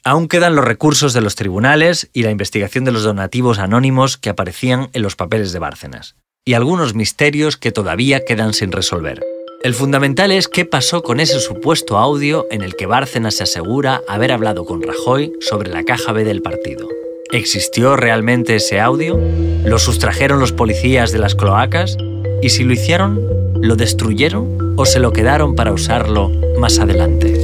Aún 0.04 0.28
quedan 0.28 0.56
los 0.56 0.66
recursos 0.66 1.14
de 1.14 1.22
los 1.22 1.36
tribunales 1.36 2.10
y 2.14 2.24
la 2.24 2.32
investigación 2.32 2.84
de 2.84 2.92
los 2.92 3.04
donativos 3.04 3.58
anónimos 3.58 4.18
que 4.18 4.30
aparecían 4.30 4.90
en 4.94 5.02
los 5.02 5.16
papeles 5.16 5.54
de 5.54 5.60
Bárcenas. 5.60 6.16
Y 6.46 6.54
algunos 6.54 6.94
misterios 6.94 7.58
que 7.58 7.72
todavía 7.72 8.26
quedan 8.26 8.54
sin 8.54 8.74
resolver. 8.74 9.24
El 9.64 9.74
fundamental 9.74 10.34
es 10.34 10.50
qué 10.50 10.66
pasó 10.66 11.04
con 11.04 11.22
ese 11.22 11.40
supuesto 11.40 11.98
audio 11.98 12.48
en 12.52 12.64
el 12.64 12.76
que 12.76 12.86
Bárcenas 12.86 13.36
se 13.36 13.44
asegura 13.44 14.02
haber 14.10 14.34
hablado 14.34 14.66
con 14.66 14.84
Rajoy 14.84 15.32
sobre 15.40 15.70
la 15.70 15.86
caja 15.86 16.12
B 16.12 16.26
del 16.26 16.42
partido. 16.42 16.90
¿Existió 17.32 17.96
realmente 17.96 18.58
ese 18.58 18.82
audio? 18.82 19.18
¿Lo 19.64 19.80
sustrajeron 19.80 20.42
los 20.42 20.52
policías 20.52 21.14
de 21.14 21.20
las 21.20 21.36
cloacas? 21.36 21.96
¿Y 22.42 22.50
si 22.50 22.66
lo 22.66 22.74
hicieron, 22.74 23.22
lo 23.62 23.78
destruyeron 23.78 24.76
o 24.76 24.86
se 24.86 25.00
lo 25.00 25.14
quedaron 25.14 25.56
para 25.56 25.72
usarlo 25.72 26.30
más 26.60 26.80
adelante? 26.80 27.42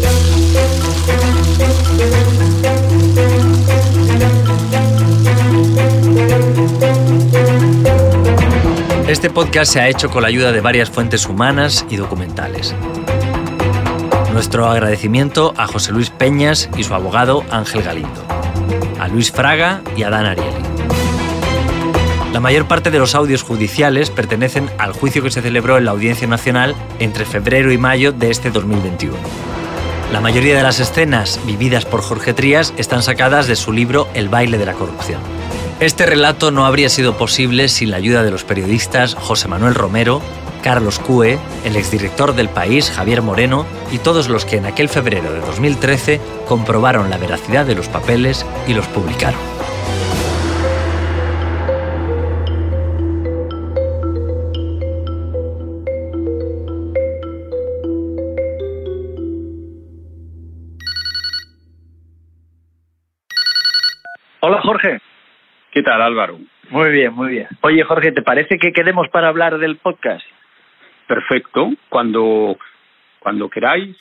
Este 9.19 9.29
podcast 9.29 9.73
se 9.73 9.81
ha 9.81 9.89
hecho 9.89 10.09
con 10.09 10.21
la 10.21 10.29
ayuda 10.29 10.53
de 10.53 10.61
varias 10.61 10.89
fuentes 10.89 11.25
humanas 11.25 11.85
y 11.89 11.97
documentales. 11.97 12.73
Nuestro 14.31 14.65
agradecimiento 14.67 15.53
a 15.57 15.67
José 15.67 15.91
Luis 15.91 16.09
Peñas 16.09 16.69
y 16.77 16.85
su 16.85 16.93
abogado 16.93 17.43
Ángel 17.51 17.83
Galindo, 17.83 18.23
a 18.97 19.09
Luis 19.09 19.29
Fraga 19.33 19.81
y 19.97 20.03
a 20.03 20.09
Dan 20.09 20.25
Ariely. 20.25 20.63
La 22.31 22.39
mayor 22.39 22.69
parte 22.69 22.91
de 22.91 22.99
los 22.99 23.13
audios 23.13 23.43
judiciales 23.43 24.09
pertenecen 24.09 24.69
al 24.77 24.93
juicio 24.93 25.21
que 25.21 25.31
se 25.31 25.41
celebró 25.41 25.77
en 25.77 25.83
la 25.83 25.91
Audiencia 25.91 26.25
Nacional 26.25 26.73
entre 26.99 27.25
febrero 27.25 27.73
y 27.73 27.77
mayo 27.77 28.13
de 28.13 28.31
este 28.31 28.51
2021. 28.51 29.17
La 30.13 30.21
mayoría 30.21 30.55
de 30.55 30.63
las 30.63 30.79
escenas 30.79 31.41
vividas 31.45 31.83
por 31.83 32.01
Jorge 32.01 32.33
Trías 32.33 32.73
están 32.77 33.03
sacadas 33.03 33.47
de 33.47 33.57
su 33.57 33.73
libro 33.73 34.07
El 34.13 34.29
baile 34.29 34.57
de 34.57 34.65
la 34.65 34.75
corrupción. 34.75 35.38
Este 35.79 36.05
relato 36.05 36.51
no 36.51 36.65
habría 36.65 36.89
sido 36.89 37.15
posible 37.17 37.69
sin 37.69 37.91
la 37.91 37.97
ayuda 37.97 38.23
de 38.23 38.31
los 38.31 38.43
periodistas 38.43 39.15
José 39.15 39.47
Manuel 39.47 39.75
Romero, 39.75 40.21
Carlos 40.61 40.99
Cue, 40.99 41.39
el 41.63 41.77
exdirector 41.77 42.35
del 42.35 42.49
país 42.49 42.91
Javier 42.91 43.21
Moreno 43.21 43.65
y 43.89 43.99
todos 43.99 44.27
los 44.27 44.43
que 44.43 44.57
en 44.57 44.65
aquel 44.65 44.89
febrero 44.89 45.31
de 45.31 45.39
2013 45.39 46.19
comprobaron 46.49 47.09
la 47.09 47.17
veracidad 47.17 47.65
de 47.65 47.75
los 47.75 47.87
papeles 47.87 48.45
y 48.67 48.73
los 48.73 48.87
publicaron. 48.87 49.48
Tal 65.89 66.03
Álvaro? 66.03 66.37
Muy 66.69 66.91
bien, 66.91 67.13
muy 67.13 67.29
bien. 67.29 67.47
Oye 67.61 67.83
Jorge, 67.83 68.11
¿te 68.11 68.21
parece 68.21 68.59
que 68.59 68.71
quedemos 68.71 69.07
para 69.09 69.27
hablar 69.27 69.57
del 69.57 69.77
podcast? 69.77 70.23
Perfecto, 71.07 71.71
cuando, 71.89 72.55
cuando 73.19 73.49
queráis. 73.49 73.97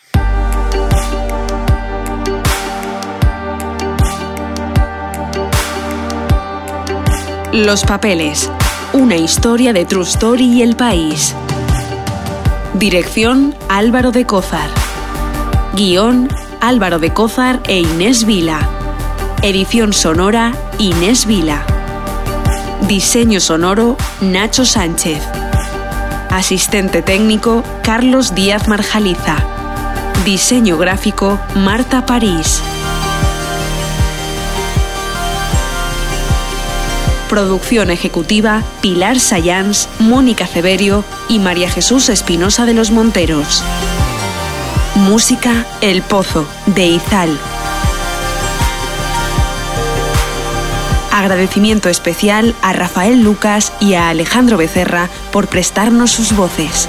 Los 7.55 7.85
papeles. 7.85 8.53
Una 8.93 9.17
historia 9.17 9.73
de 9.73 9.87
True 9.87 10.03
Story 10.03 10.45
y 10.45 10.63
el 10.63 10.77
país. 10.77 11.35
Dirección 12.75 13.55
Álvaro 13.71 14.11
de 14.11 14.27
Cózar. 14.27 14.69
Guión 15.75 16.29
Álvaro 16.61 16.99
de 16.99 17.15
Cózar 17.15 17.61
e 17.67 17.79
Inés 17.79 18.27
Vila. 18.27 18.61
Edición 19.43 19.95
sonora 19.95 20.53
Inés 20.79 21.27
Vila. 21.27 21.65
Diseño 22.89 23.39
sonoro 23.39 23.99
Nacho 24.23 24.65
Sánchez. 24.65 25.21
Asistente 26.31 27.03
técnico 27.03 27.63
Carlos 27.83 28.35
Díaz 28.35 28.67
Marjaliza. 28.67 29.37
Diseño 30.25 30.79
gráfico 30.79 31.39
Marta 31.55 32.07
París. 32.07 32.63
Producción 37.29 37.91
ejecutiva 37.91 38.63
Pilar 38.81 39.21
Sayans, 39.21 39.91
Mónica 39.99 40.47
Ceberio 40.47 41.05
y 41.29 41.41
María 41.41 41.69
Jesús 41.69 42.09
Espinosa 42.09 42.65
de 42.65 42.73
los 42.73 42.91
Monteros. 42.91 43.63
Música 44.95 45.67
El 45.83 46.01
Pozo, 46.01 46.49
de 46.65 46.87
Izal. 46.87 47.39
Agradecimiento 51.19 51.89
especial 51.89 52.55
a 52.63 52.73
Rafael 52.73 53.25
Lucas 53.25 53.73
y 53.81 53.95
a 53.95 54.09
Alejandro 54.09 54.57
Becerra 54.57 55.09
por 55.33 55.49
prestarnos 55.49 56.13
sus 56.13 56.37
voces. 56.37 56.89